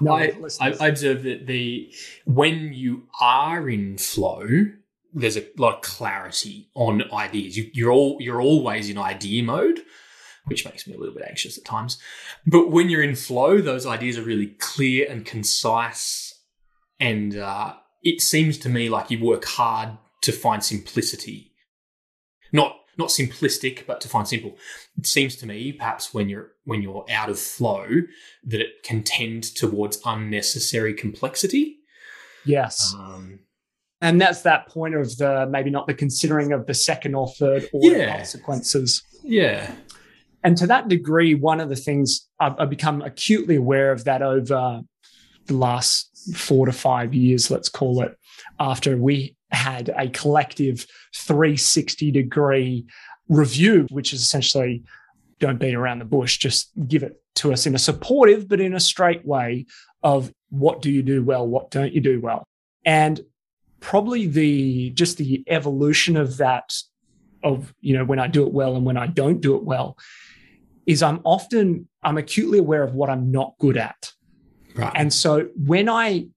No, 0.00 0.11
I, 0.11 0.33
I, 0.61 0.72
I 0.81 0.88
observe 0.88 1.22
that 1.22 1.46
the 1.46 1.94
when 2.24 2.72
you 2.72 3.07
are 3.20 3.68
in 3.68 3.96
flow, 3.96 4.44
there's 5.14 5.37
a 5.37 5.46
lot 5.57 5.76
of 5.76 5.83
clarity 5.83 6.68
on 6.74 7.04
ideas. 7.12 7.57
You, 7.57 7.70
you're 7.72 7.92
all 7.92 8.16
you're 8.18 8.40
always 8.40 8.90
in 8.90 8.98
idea 8.98 9.44
mode, 9.44 9.78
which 10.46 10.64
makes 10.64 10.88
me 10.88 10.94
a 10.94 10.98
little 10.98 11.14
bit 11.14 11.26
anxious 11.28 11.57
at 11.57 11.64
times. 11.64 11.96
But 12.44 12.72
when 12.72 12.90
you're 12.90 13.04
in 13.04 13.14
flow, 13.14 13.61
those 13.61 13.87
ideas 13.87 14.18
are 14.18 14.22
really 14.22 14.48
clear 14.59 15.07
and 15.09 15.24
concise, 15.24 16.35
and 16.98 17.37
uh, 17.37 17.74
it 18.02 18.20
seems 18.20 18.59
to 18.59 18.68
me 18.68 18.88
like 18.88 19.12
you 19.12 19.24
work 19.24 19.44
hard 19.44 19.90
to 20.22 20.33
find 20.33 20.62
simplicity. 20.62 21.52
Not 22.52 22.76
not 22.98 23.09
simplistic, 23.09 23.87
but 23.87 24.00
to 24.00 24.09
find 24.09 24.26
simple. 24.26 24.57
It 24.98 25.07
seems 25.07 25.37
to 25.37 25.46
me, 25.46 25.72
perhaps 25.72 26.12
when 26.12 26.28
you're 26.28 26.52
when 26.64 26.83
you're 26.83 27.04
out 27.11 27.31
of 27.31 27.38
flow, 27.38 27.87
that 28.44 28.61
it 28.61 28.83
can 28.83 29.02
tend 29.02 29.44
towards 29.54 30.00
unnecessary 30.04 30.94
complexity. 30.94 31.78
Yes. 32.44 32.94
Um, 32.98 33.40
and 34.00 34.20
that's 34.20 34.42
that 34.42 34.68
point 34.68 34.94
of 34.94 35.16
the 35.16 35.46
maybe 35.50 35.70
not 35.70 35.87
the 35.87 35.94
considering 35.94 36.52
of 36.52 36.66
the 36.66 36.74
second 36.74 37.14
or 37.14 37.28
third 37.28 37.68
order 37.72 37.98
yeah. 37.98 38.16
consequences. 38.16 39.02
Yeah. 39.22 39.72
And 40.44 40.57
to 40.59 40.66
that 40.68 40.88
degree, 40.88 41.35
one 41.35 41.61
of 41.61 41.68
the 41.68 41.76
things 41.76 42.28
I've, 42.38 42.54
I've 42.59 42.70
become 42.70 43.02
acutely 43.02 43.57
aware 43.57 43.90
of 43.90 44.04
that 44.04 44.22
over 44.22 44.83
the 45.46 45.54
last 45.54 46.08
four 46.35 46.66
to 46.66 46.72
five 46.72 47.14
years, 47.14 47.50
let's 47.50 47.68
call 47.68 48.02
it, 48.02 48.16
after 48.59 48.96
we 48.96 49.37
had 49.50 49.90
a 49.96 50.09
collective 50.11 50.87
360 51.14 52.11
degree 52.11 52.87
review, 53.28 53.87
which 53.90 54.12
is 54.12 54.20
essentially 54.20 54.83
don't 55.38 55.59
beat 55.59 55.74
around 55.74 56.00
the 56.00 56.04
bush, 56.04 56.38
just 56.38 56.70
give 56.87 57.02
it 57.02 57.22
to 57.37 57.52
us 57.52 57.66
in 57.66 57.74
a 57.74 57.78
supportive 57.78 58.48
but 58.48 58.61
in 58.61 58.74
a 58.74 58.81
straight 58.81 59.24
way 59.24 59.64
of 60.02 60.33
what 60.50 60.83
do 60.83 60.90
you 60.90 61.02
do 61.02 61.22
well, 61.22 61.46
what 61.46 61.70
don't 61.70 61.92
you 61.92 62.00
do 62.00 62.20
well. 62.20 62.44
And 62.85 63.20
probably 63.81 64.26
the 64.26 64.90
just 64.90 65.18
the 65.18 65.44
evolution 65.46 66.16
of 66.16 66.37
that 66.38 66.74
of 67.44 67.72
you 67.81 67.96
know 67.96 68.04
when 68.04 68.18
I 68.18 68.26
do 68.26 68.44
it 68.46 68.52
well 68.52 68.74
and 68.76 68.85
when 68.85 68.96
I 68.96 69.07
don't 69.07 69.40
do 69.40 69.54
it 69.54 69.62
well 69.62 69.96
is 70.87 71.02
I'm 71.02 71.20
often 71.24 71.88
I'm 72.02 72.18
acutely 72.18 72.59
aware 72.59 72.83
of 72.83 72.94
what 72.94 73.11
I'm 73.11 73.31
not 73.31 73.54
good 73.59 73.76
at. 73.76 74.12
Right. 74.79 74.93
And 74.95 75.12
so 75.12 75.49
when 75.57 75.88
I 75.88 76.29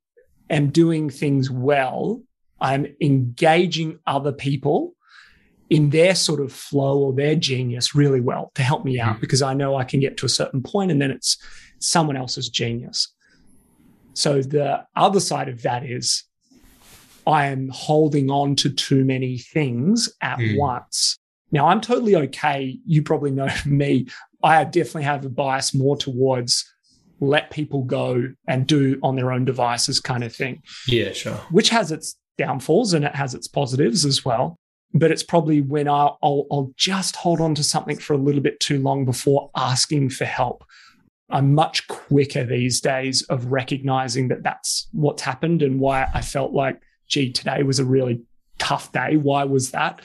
am 0.49 0.69
doing 0.69 1.09
things 1.09 1.49
well, 1.49 2.21
I'm 2.59 2.87
engaging 2.99 3.99
other 4.05 4.31
people 4.31 4.95
in 5.69 5.89
their 5.89 6.15
sort 6.15 6.41
of 6.41 6.51
flow 6.51 6.99
or 6.99 7.13
their 7.13 7.35
genius 7.35 7.95
really 7.95 8.19
well 8.19 8.51
to 8.55 8.61
help 8.61 8.83
me 8.83 8.99
out 8.99 9.17
mm. 9.17 9.21
because 9.21 9.41
I 9.41 9.53
know 9.53 9.75
I 9.75 9.85
can 9.85 9.99
get 9.99 10.17
to 10.17 10.25
a 10.25 10.29
certain 10.29 10.61
point 10.61 10.91
and 10.91 11.01
then 11.01 11.11
it's 11.11 11.37
someone 11.79 12.17
else's 12.17 12.49
genius. 12.49 13.07
So 14.13 14.41
the 14.41 14.85
other 14.95 15.21
side 15.21 15.47
of 15.47 15.61
that 15.61 15.85
is 15.85 16.23
I 17.25 17.45
am 17.47 17.69
holding 17.69 18.29
on 18.29 18.55
to 18.57 18.69
too 18.69 19.05
many 19.05 19.37
things 19.37 20.09
at 20.21 20.39
mm. 20.39 20.57
once. 20.57 21.17
Now 21.51 21.67
I'm 21.67 21.79
totally 21.79 22.15
okay. 22.15 22.79
You 22.85 23.01
probably 23.01 23.31
know 23.31 23.47
me. 23.65 24.07
I 24.43 24.63
definitely 24.65 25.03
have 25.03 25.25
a 25.25 25.29
bias 25.29 25.73
more 25.73 25.95
towards 25.95 26.65
let 27.21 27.51
people 27.51 27.83
go 27.83 28.27
and 28.47 28.67
do 28.67 28.99
on 29.03 29.15
their 29.15 29.31
own 29.31 29.45
devices 29.45 29.99
kind 29.99 30.23
of 30.23 30.35
thing. 30.35 30.61
Yeah, 30.87 31.13
sure. 31.13 31.35
Which 31.51 31.69
has 31.69 31.91
its 31.91 32.17
downfalls 32.37 32.93
and 32.93 33.05
it 33.05 33.15
has 33.15 33.33
its 33.33 33.47
positives 33.47 34.03
as 34.05 34.25
well. 34.25 34.57
But 34.93 35.11
it's 35.11 35.23
probably 35.23 35.61
when 35.61 35.87
I'll, 35.87 36.17
I'll, 36.21 36.47
I'll 36.51 36.73
just 36.75 37.15
hold 37.15 37.39
on 37.39 37.55
to 37.55 37.63
something 37.63 37.97
for 37.97 38.13
a 38.13 38.17
little 38.17 38.41
bit 38.41 38.59
too 38.59 38.81
long 38.81 39.05
before 39.05 39.49
asking 39.55 40.09
for 40.09 40.25
help. 40.25 40.65
I'm 41.29 41.53
much 41.53 41.87
quicker 41.87 42.43
these 42.43 42.81
days 42.81 43.21
of 43.23 43.51
recognizing 43.51 44.27
that 44.29 44.43
that's 44.43 44.89
what's 44.91 45.21
happened 45.21 45.61
and 45.61 45.79
why 45.79 46.09
I 46.13 46.21
felt 46.21 46.51
like, 46.51 46.81
gee, 47.07 47.31
today 47.31 47.63
was 47.63 47.79
a 47.79 47.85
really 47.85 48.21
tough 48.57 48.91
day. 48.91 49.15
Why 49.15 49.45
was 49.45 49.71
that? 49.71 50.01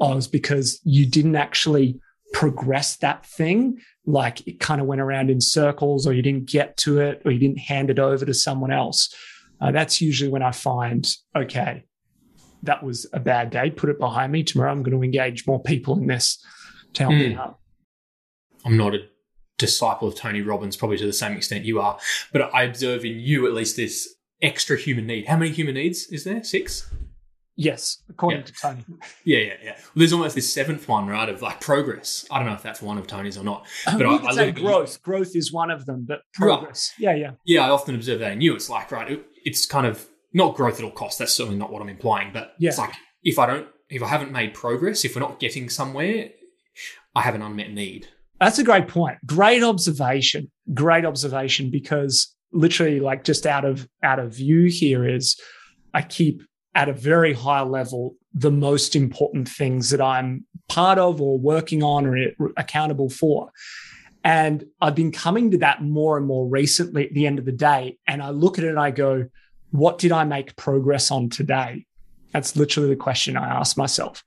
Oh, 0.00 0.12
it 0.12 0.14
was 0.14 0.28
because 0.28 0.80
you 0.84 1.04
didn't 1.04 1.36
actually 1.36 2.00
progress 2.32 2.96
that 2.96 3.26
thing. 3.26 3.80
Like 4.04 4.46
it 4.46 4.58
kind 4.58 4.80
of 4.80 4.86
went 4.86 5.00
around 5.00 5.30
in 5.30 5.40
circles, 5.40 6.06
or 6.06 6.12
you 6.12 6.22
didn't 6.22 6.46
get 6.46 6.76
to 6.78 7.00
it, 7.00 7.22
or 7.24 7.30
you 7.30 7.38
didn't 7.38 7.58
hand 7.58 7.90
it 7.90 7.98
over 7.98 8.24
to 8.24 8.34
someone 8.34 8.72
else. 8.72 9.14
Uh, 9.60 9.70
that's 9.70 10.00
usually 10.00 10.30
when 10.30 10.42
I 10.42 10.50
find, 10.50 11.08
okay, 11.36 11.84
that 12.64 12.82
was 12.82 13.06
a 13.12 13.20
bad 13.20 13.50
day. 13.50 13.70
Put 13.70 13.90
it 13.90 13.98
behind 13.98 14.32
me. 14.32 14.42
Tomorrow 14.42 14.72
I'm 14.72 14.82
going 14.82 14.96
to 14.96 15.04
engage 15.04 15.46
more 15.46 15.62
people 15.62 15.96
in 15.96 16.06
this 16.06 16.44
to 16.94 17.04
help 17.04 17.14
mm. 17.14 17.18
me 17.18 17.34
hmm. 17.34 17.40
out. 17.40 17.58
I'm 18.64 18.76
not 18.76 18.94
a 18.94 19.00
disciple 19.58 20.08
of 20.08 20.16
Tony 20.16 20.40
Robbins, 20.40 20.76
probably 20.76 20.98
to 20.98 21.06
the 21.06 21.12
same 21.12 21.36
extent 21.36 21.64
you 21.64 21.80
are, 21.80 21.98
but 22.32 22.52
I 22.54 22.64
observe 22.64 23.04
in 23.04 23.18
you 23.18 23.46
at 23.46 23.52
least 23.52 23.76
this 23.76 24.14
extra 24.40 24.76
human 24.76 25.06
need. 25.06 25.26
How 25.26 25.36
many 25.36 25.52
human 25.52 25.74
needs 25.74 26.06
is 26.06 26.24
there? 26.24 26.42
Six? 26.42 26.90
Yes, 27.56 28.02
according 28.08 28.40
yeah. 28.40 28.46
to 28.46 28.52
Tony. 28.54 28.84
Yeah, 29.24 29.38
yeah, 29.38 29.54
yeah. 29.62 29.72
Well, 29.72 29.90
there's 29.96 30.12
almost 30.12 30.34
this 30.34 30.50
seventh 30.52 30.88
one, 30.88 31.06
right? 31.06 31.28
Of 31.28 31.42
like 31.42 31.60
progress. 31.60 32.24
I 32.30 32.38
don't 32.38 32.48
know 32.48 32.54
if 32.54 32.62
that's 32.62 32.80
one 32.80 32.96
of 32.96 33.06
Tony's 33.06 33.36
or 33.36 33.44
not. 33.44 33.66
Oh, 33.86 33.98
but 33.98 34.06
I, 34.06 34.16
I 34.26 34.34
say 34.34 34.52
growth. 34.52 35.02
Growth 35.02 35.36
is 35.36 35.52
one 35.52 35.70
of 35.70 35.84
them, 35.84 36.04
but 36.08 36.20
progress. 36.32 36.92
Right. 36.98 37.16
Yeah, 37.16 37.16
yeah. 37.16 37.30
Yeah, 37.44 37.66
I 37.66 37.70
often 37.70 37.94
observe 37.94 38.20
that 38.20 38.32
in 38.32 38.40
you. 38.40 38.54
It's 38.54 38.70
like, 38.70 38.90
right, 38.90 39.10
it, 39.10 39.26
it's 39.44 39.66
kind 39.66 39.86
of 39.86 40.08
not 40.32 40.54
growth 40.54 40.78
at 40.78 40.84
all 40.84 40.90
costs. 40.90 41.18
That's 41.18 41.34
certainly 41.34 41.58
not 41.58 41.70
what 41.70 41.82
I'm 41.82 41.88
implying. 41.88 42.30
But 42.32 42.54
yeah. 42.58 42.70
it's 42.70 42.78
like 42.78 42.94
if 43.22 43.38
I 43.38 43.46
don't, 43.46 43.68
if 43.90 44.02
I 44.02 44.08
haven't 44.08 44.32
made 44.32 44.54
progress, 44.54 45.04
if 45.04 45.14
we're 45.14 45.20
not 45.20 45.38
getting 45.38 45.68
somewhere, 45.68 46.30
I 47.14 47.20
have 47.20 47.34
an 47.34 47.42
unmet 47.42 47.70
need. 47.70 48.08
That's 48.40 48.58
a 48.58 48.64
great 48.64 48.88
point. 48.88 49.18
Great 49.26 49.62
observation. 49.62 50.50
Great 50.72 51.04
observation 51.04 51.70
because 51.70 52.34
literally, 52.52 52.98
like 52.98 53.24
just 53.24 53.46
out 53.46 53.64
of 53.64 53.86
out 54.02 54.18
of 54.18 54.34
view 54.34 54.64
here 54.70 55.06
is, 55.06 55.38
I 55.94 56.02
keep 56.02 56.42
at 56.74 56.88
a 56.88 56.92
very 56.92 57.32
high 57.32 57.62
level 57.62 58.16
the 58.34 58.50
most 58.50 58.96
important 58.96 59.48
things 59.48 59.90
that 59.90 60.00
I'm 60.00 60.46
part 60.68 60.98
of 60.98 61.20
or 61.20 61.38
working 61.38 61.82
on 61.82 62.06
or 62.06 62.32
accountable 62.56 63.10
for. 63.10 63.50
And 64.24 64.64
I've 64.80 64.94
been 64.94 65.12
coming 65.12 65.50
to 65.50 65.58
that 65.58 65.82
more 65.82 66.16
and 66.16 66.26
more 66.26 66.46
recently 66.48 67.06
at 67.06 67.14
the 67.14 67.26
end 67.26 67.38
of 67.38 67.44
the 67.44 67.52
day. 67.52 67.98
And 68.06 68.22
I 68.22 68.30
look 68.30 68.58
at 68.58 68.64
it 68.64 68.68
and 68.68 68.80
I 68.80 68.90
go, 68.90 69.26
what 69.70 69.98
did 69.98 70.12
I 70.12 70.24
make 70.24 70.56
progress 70.56 71.10
on 71.10 71.28
today? 71.28 71.86
That's 72.32 72.56
literally 72.56 72.88
the 72.88 72.96
question 72.96 73.36
I 73.36 73.48
ask 73.48 73.76
myself. 73.76 74.22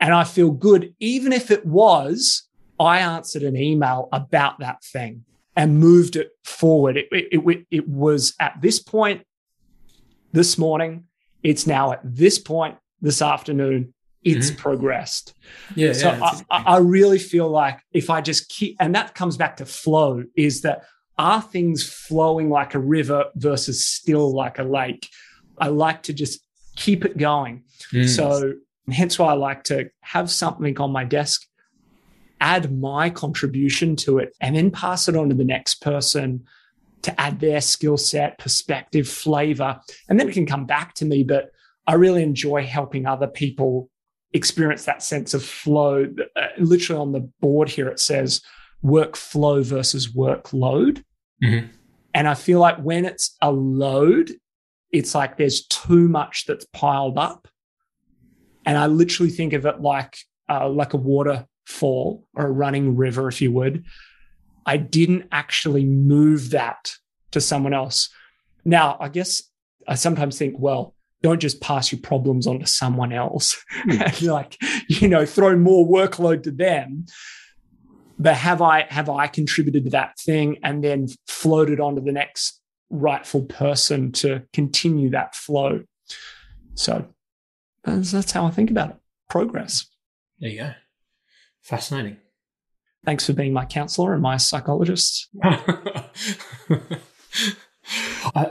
And 0.00 0.14
I 0.14 0.24
feel 0.24 0.50
good, 0.50 0.94
even 1.00 1.32
if 1.32 1.50
it 1.50 1.66
was, 1.66 2.48
I 2.78 3.00
answered 3.00 3.42
an 3.42 3.56
email 3.56 4.08
about 4.12 4.60
that 4.60 4.82
thing 4.82 5.24
and 5.56 5.78
moved 5.78 6.16
it 6.16 6.30
forward. 6.44 6.96
It, 6.96 7.08
it, 7.10 7.40
it, 7.46 7.66
it 7.70 7.88
was 7.88 8.34
at 8.40 8.54
this 8.62 8.78
point 8.78 9.26
this 10.32 10.56
morning 10.56 11.04
it's 11.42 11.66
now 11.66 11.92
at 11.92 12.00
this 12.04 12.38
point 12.38 12.76
this 13.00 13.22
afternoon, 13.22 13.94
it's 14.22 14.50
mm-hmm. 14.50 14.60
progressed. 14.60 15.34
Yeah. 15.74 15.92
So 15.92 16.08
yeah, 16.10 16.40
I, 16.50 16.62
I 16.74 16.78
really 16.78 17.18
feel 17.18 17.48
like 17.48 17.80
if 17.92 18.10
I 18.10 18.20
just 18.20 18.48
keep, 18.48 18.76
and 18.78 18.94
that 18.94 19.14
comes 19.14 19.36
back 19.36 19.56
to 19.58 19.66
flow, 19.66 20.24
is 20.36 20.62
that 20.62 20.84
are 21.18 21.40
things 21.40 21.88
flowing 21.88 22.50
like 22.50 22.74
a 22.74 22.78
river 22.78 23.26
versus 23.34 23.86
still 23.86 24.34
like 24.34 24.58
a 24.58 24.62
lake? 24.62 25.08
I 25.58 25.68
like 25.68 26.02
to 26.04 26.12
just 26.12 26.40
keep 26.76 27.04
it 27.04 27.16
going. 27.16 27.64
Mm. 27.92 28.08
So 28.08 28.54
hence 28.90 29.18
why 29.18 29.30
I 29.30 29.34
like 29.34 29.64
to 29.64 29.90
have 30.00 30.30
something 30.30 30.78
on 30.78 30.92
my 30.92 31.04
desk, 31.04 31.46
add 32.40 32.78
my 32.78 33.10
contribution 33.10 33.96
to 33.96 34.18
it, 34.18 34.34
and 34.40 34.56
then 34.56 34.70
pass 34.70 35.08
it 35.08 35.16
on 35.16 35.28
to 35.28 35.34
the 35.34 35.44
next 35.44 35.82
person 35.82 36.44
to 37.02 37.20
add 37.20 37.40
their 37.40 37.60
skill 37.60 37.96
set, 37.96 38.38
perspective, 38.38 39.08
flavor, 39.08 39.80
and 40.08 40.18
then 40.18 40.28
it 40.28 40.34
can 40.34 40.46
come 40.46 40.66
back 40.66 40.94
to 40.94 41.04
me. 41.04 41.22
But 41.22 41.50
I 41.86 41.94
really 41.94 42.22
enjoy 42.22 42.64
helping 42.64 43.06
other 43.06 43.26
people 43.26 43.90
experience 44.32 44.84
that 44.84 45.02
sense 45.02 45.34
of 45.34 45.44
flow. 45.44 46.06
Uh, 46.36 46.46
literally 46.58 47.00
on 47.00 47.12
the 47.12 47.28
board 47.40 47.68
here, 47.68 47.88
it 47.88 48.00
says 48.00 48.42
workflow 48.84 49.64
versus 49.64 50.12
workload. 50.12 51.02
Mm-hmm. 51.42 51.66
And 52.14 52.28
I 52.28 52.34
feel 52.34 52.58
like 52.58 52.78
when 52.78 53.04
it's 53.04 53.36
a 53.40 53.50
load, 53.50 54.32
it's 54.92 55.14
like 55.14 55.36
there's 55.36 55.66
too 55.66 56.08
much 56.08 56.46
that's 56.46 56.66
piled 56.72 57.18
up. 57.18 57.48
And 58.66 58.76
I 58.76 58.86
literally 58.86 59.30
think 59.30 59.52
of 59.52 59.64
it 59.64 59.80
like 59.80 60.16
uh, 60.48 60.68
like 60.68 60.92
a 60.94 60.98
waterfall 60.98 62.26
or 62.34 62.46
a 62.46 62.50
running 62.50 62.96
river, 62.96 63.28
if 63.28 63.40
you 63.40 63.52
would. 63.52 63.84
I 64.66 64.76
didn't 64.76 65.28
actually 65.32 65.84
move 65.84 66.50
that 66.50 66.92
to 67.32 67.40
someone 67.40 67.74
else. 67.74 68.10
Now, 68.64 68.96
I 69.00 69.08
guess 69.08 69.42
I 69.86 69.94
sometimes 69.94 70.38
think, 70.38 70.56
well, 70.58 70.94
don't 71.22 71.40
just 71.40 71.60
pass 71.60 71.92
your 71.92 72.00
problems 72.00 72.46
on 72.46 72.60
to 72.60 72.66
someone 72.66 73.12
else 73.12 73.62
hmm. 73.70 73.98
like, 74.26 74.56
you 74.88 75.08
know, 75.08 75.26
throw 75.26 75.56
more 75.56 75.86
workload 75.86 76.42
to 76.44 76.50
them. 76.50 77.06
But 78.18 78.36
have 78.36 78.60
I 78.60 78.86
have 78.90 79.08
I 79.08 79.26
contributed 79.28 79.84
to 79.84 79.90
that 79.90 80.18
thing 80.18 80.58
and 80.62 80.84
then 80.84 81.08
floated 81.26 81.80
on 81.80 81.94
to 81.94 82.02
the 82.02 82.12
next 82.12 82.60
rightful 82.90 83.42
person 83.42 84.12
to 84.12 84.42
continue 84.52 85.10
that 85.10 85.34
flow? 85.34 85.84
So 86.74 87.06
that's, 87.84 88.12
that's 88.12 88.32
how 88.32 88.44
I 88.44 88.50
think 88.50 88.70
about 88.70 88.90
it. 88.90 88.96
progress. 89.30 89.86
There 90.38 90.50
you 90.50 90.58
go. 90.58 90.72
Fascinating. 91.62 92.18
Thanks 93.04 93.26
for 93.26 93.32
being 93.32 93.52
my 93.52 93.64
counselor 93.64 94.12
and 94.12 94.22
my 94.22 94.36
psychologist. 94.36 95.28
I, 95.42 96.04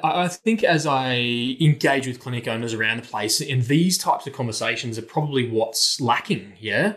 I, 0.03 0.27
think 0.27 0.63
as 0.63 0.85
I 0.85 1.57
engage 1.61 2.07
with 2.07 2.19
clinic 2.19 2.47
owners 2.47 2.73
around 2.73 2.97
the 2.97 3.07
place, 3.07 3.41
and 3.41 3.63
these 3.63 3.97
types 3.97 4.25
of 4.25 4.33
conversations 4.33 4.97
are 4.97 5.03
probably 5.03 5.49
what's 5.49 6.01
lacking. 6.01 6.53
Yeah, 6.59 6.95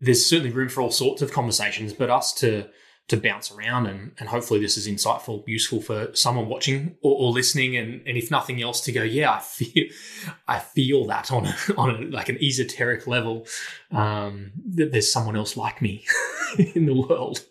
there's 0.00 0.24
certainly 0.24 0.52
room 0.52 0.68
for 0.68 0.80
all 0.80 0.90
sorts 0.90 1.20
of 1.20 1.32
conversations, 1.32 1.92
but 1.92 2.10
us 2.10 2.32
to 2.34 2.68
to 3.08 3.18
bounce 3.18 3.52
around 3.52 3.86
and, 3.86 4.12
and 4.18 4.30
hopefully 4.30 4.60
this 4.60 4.78
is 4.78 4.88
insightful, 4.88 5.46
useful 5.46 5.80
for 5.80 6.08
someone 6.14 6.48
watching 6.48 6.96
or, 7.02 7.14
or, 7.18 7.32
listening, 7.32 7.76
and, 7.76 8.00
and 8.06 8.16
if 8.16 8.30
nothing 8.30 8.62
else, 8.62 8.80
to 8.80 8.92
go, 8.92 9.02
yeah, 9.02 9.32
I 9.32 9.40
feel 9.40 9.84
I 10.48 10.58
feel 10.58 11.06
that 11.06 11.30
on 11.30 11.46
a, 11.46 11.54
on 11.76 11.90
a, 11.90 11.98
like 12.08 12.28
an 12.28 12.38
esoteric 12.42 13.06
level 13.06 13.46
um, 13.90 14.52
that 14.74 14.92
there's 14.92 15.12
someone 15.12 15.36
else 15.36 15.56
like 15.56 15.82
me 15.82 16.04
in 16.74 16.86
the 16.86 16.94
world 16.94 17.44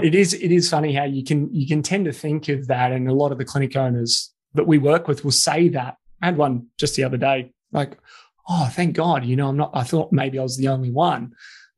it 0.00 0.14
is 0.14 0.32
it 0.34 0.52
is 0.52 0.70
funny 0.70 0.94
how 0.94 1.04
you 1.04 1.24
can 1.24 1.52
you 1.52 1.66
can 1.66 1.82
tend 1.82 2.06
to 2.06 2.12
think 2.12 2.48
of 2.48 2.68
that, 2.68 2.92
and 2.92 3.08
a 3.08 3.12
lot 3.12 3.32
of 3.32 3.38
the 3.38 3.44
clinic 3.44 3.76
owners 3.76 4.32
that 4.54 4.66
we 4.66 4.78
work 4.78 5.08
with 5.08 5.24
will 5.24 5.32
say 5.32 5.68
that. 5.70 5.96
I 6.20 6.26
had 6.26 6.36
one 6.36 6.68
just 6.78 6.94
the 6.94 7.04
other 7.04 7.16
day, 7.16 7.52
like, 7.72 7.98
"Oh, 8.48 8.70
thank 8.72 8.94
God, 8.94 9.24
you 9.24 9.36
know, 9.36 9.48
I'm 9.48 9.56
not. 9.56 9.72
I 9.74 9.82
thought 9.82 10.12
maybe 10.12 10.38
I 10.38 10.42
was 10.42 10.56
the 10.56 10.68
only 10.68 10.90
one." 10.90 11.32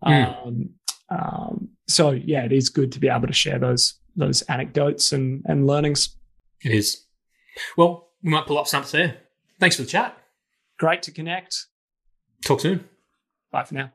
Mm. 0.04 0.46
Um, 0.46 0.70
um, 1.08 1.68
so 1.86 2.10
yeah, 2.10 2.44
it 2.44 2.52
is 2.52 2.68
good 2.68 2.92
to 2.92 3.00
be 3.00 3.08
able 3.08 3.26
to 3.26 3.32
share 3.32 3.58
those 3.58 3.94
those 4.16 4.42
anecdotes 4.42 5.12
and 5.12 5.42
and 5.46 5.66
learnings. 5.66 6.16
It 6.62 6.72
is. 6.72 7.04
Well, 7.76 8.08
we 8.22 8.30
might 8.30 8.46
pull 8.46 8.58
up 8.58 8.66
something 8.66 8.98
there. 8.98 9.16
Thanks 9.60 9.76
for 9.76 9.82
the 9.82 9.88
chat. 9.88 10.16
Great 10.78 11.02
to 11.04 11.12
connect. 11.12 11.66
Talk 12.44 12.60
soon. 12.60 12.84
Bye 13.52 13.64
for 13.64 13.74
now. 13.74 13.92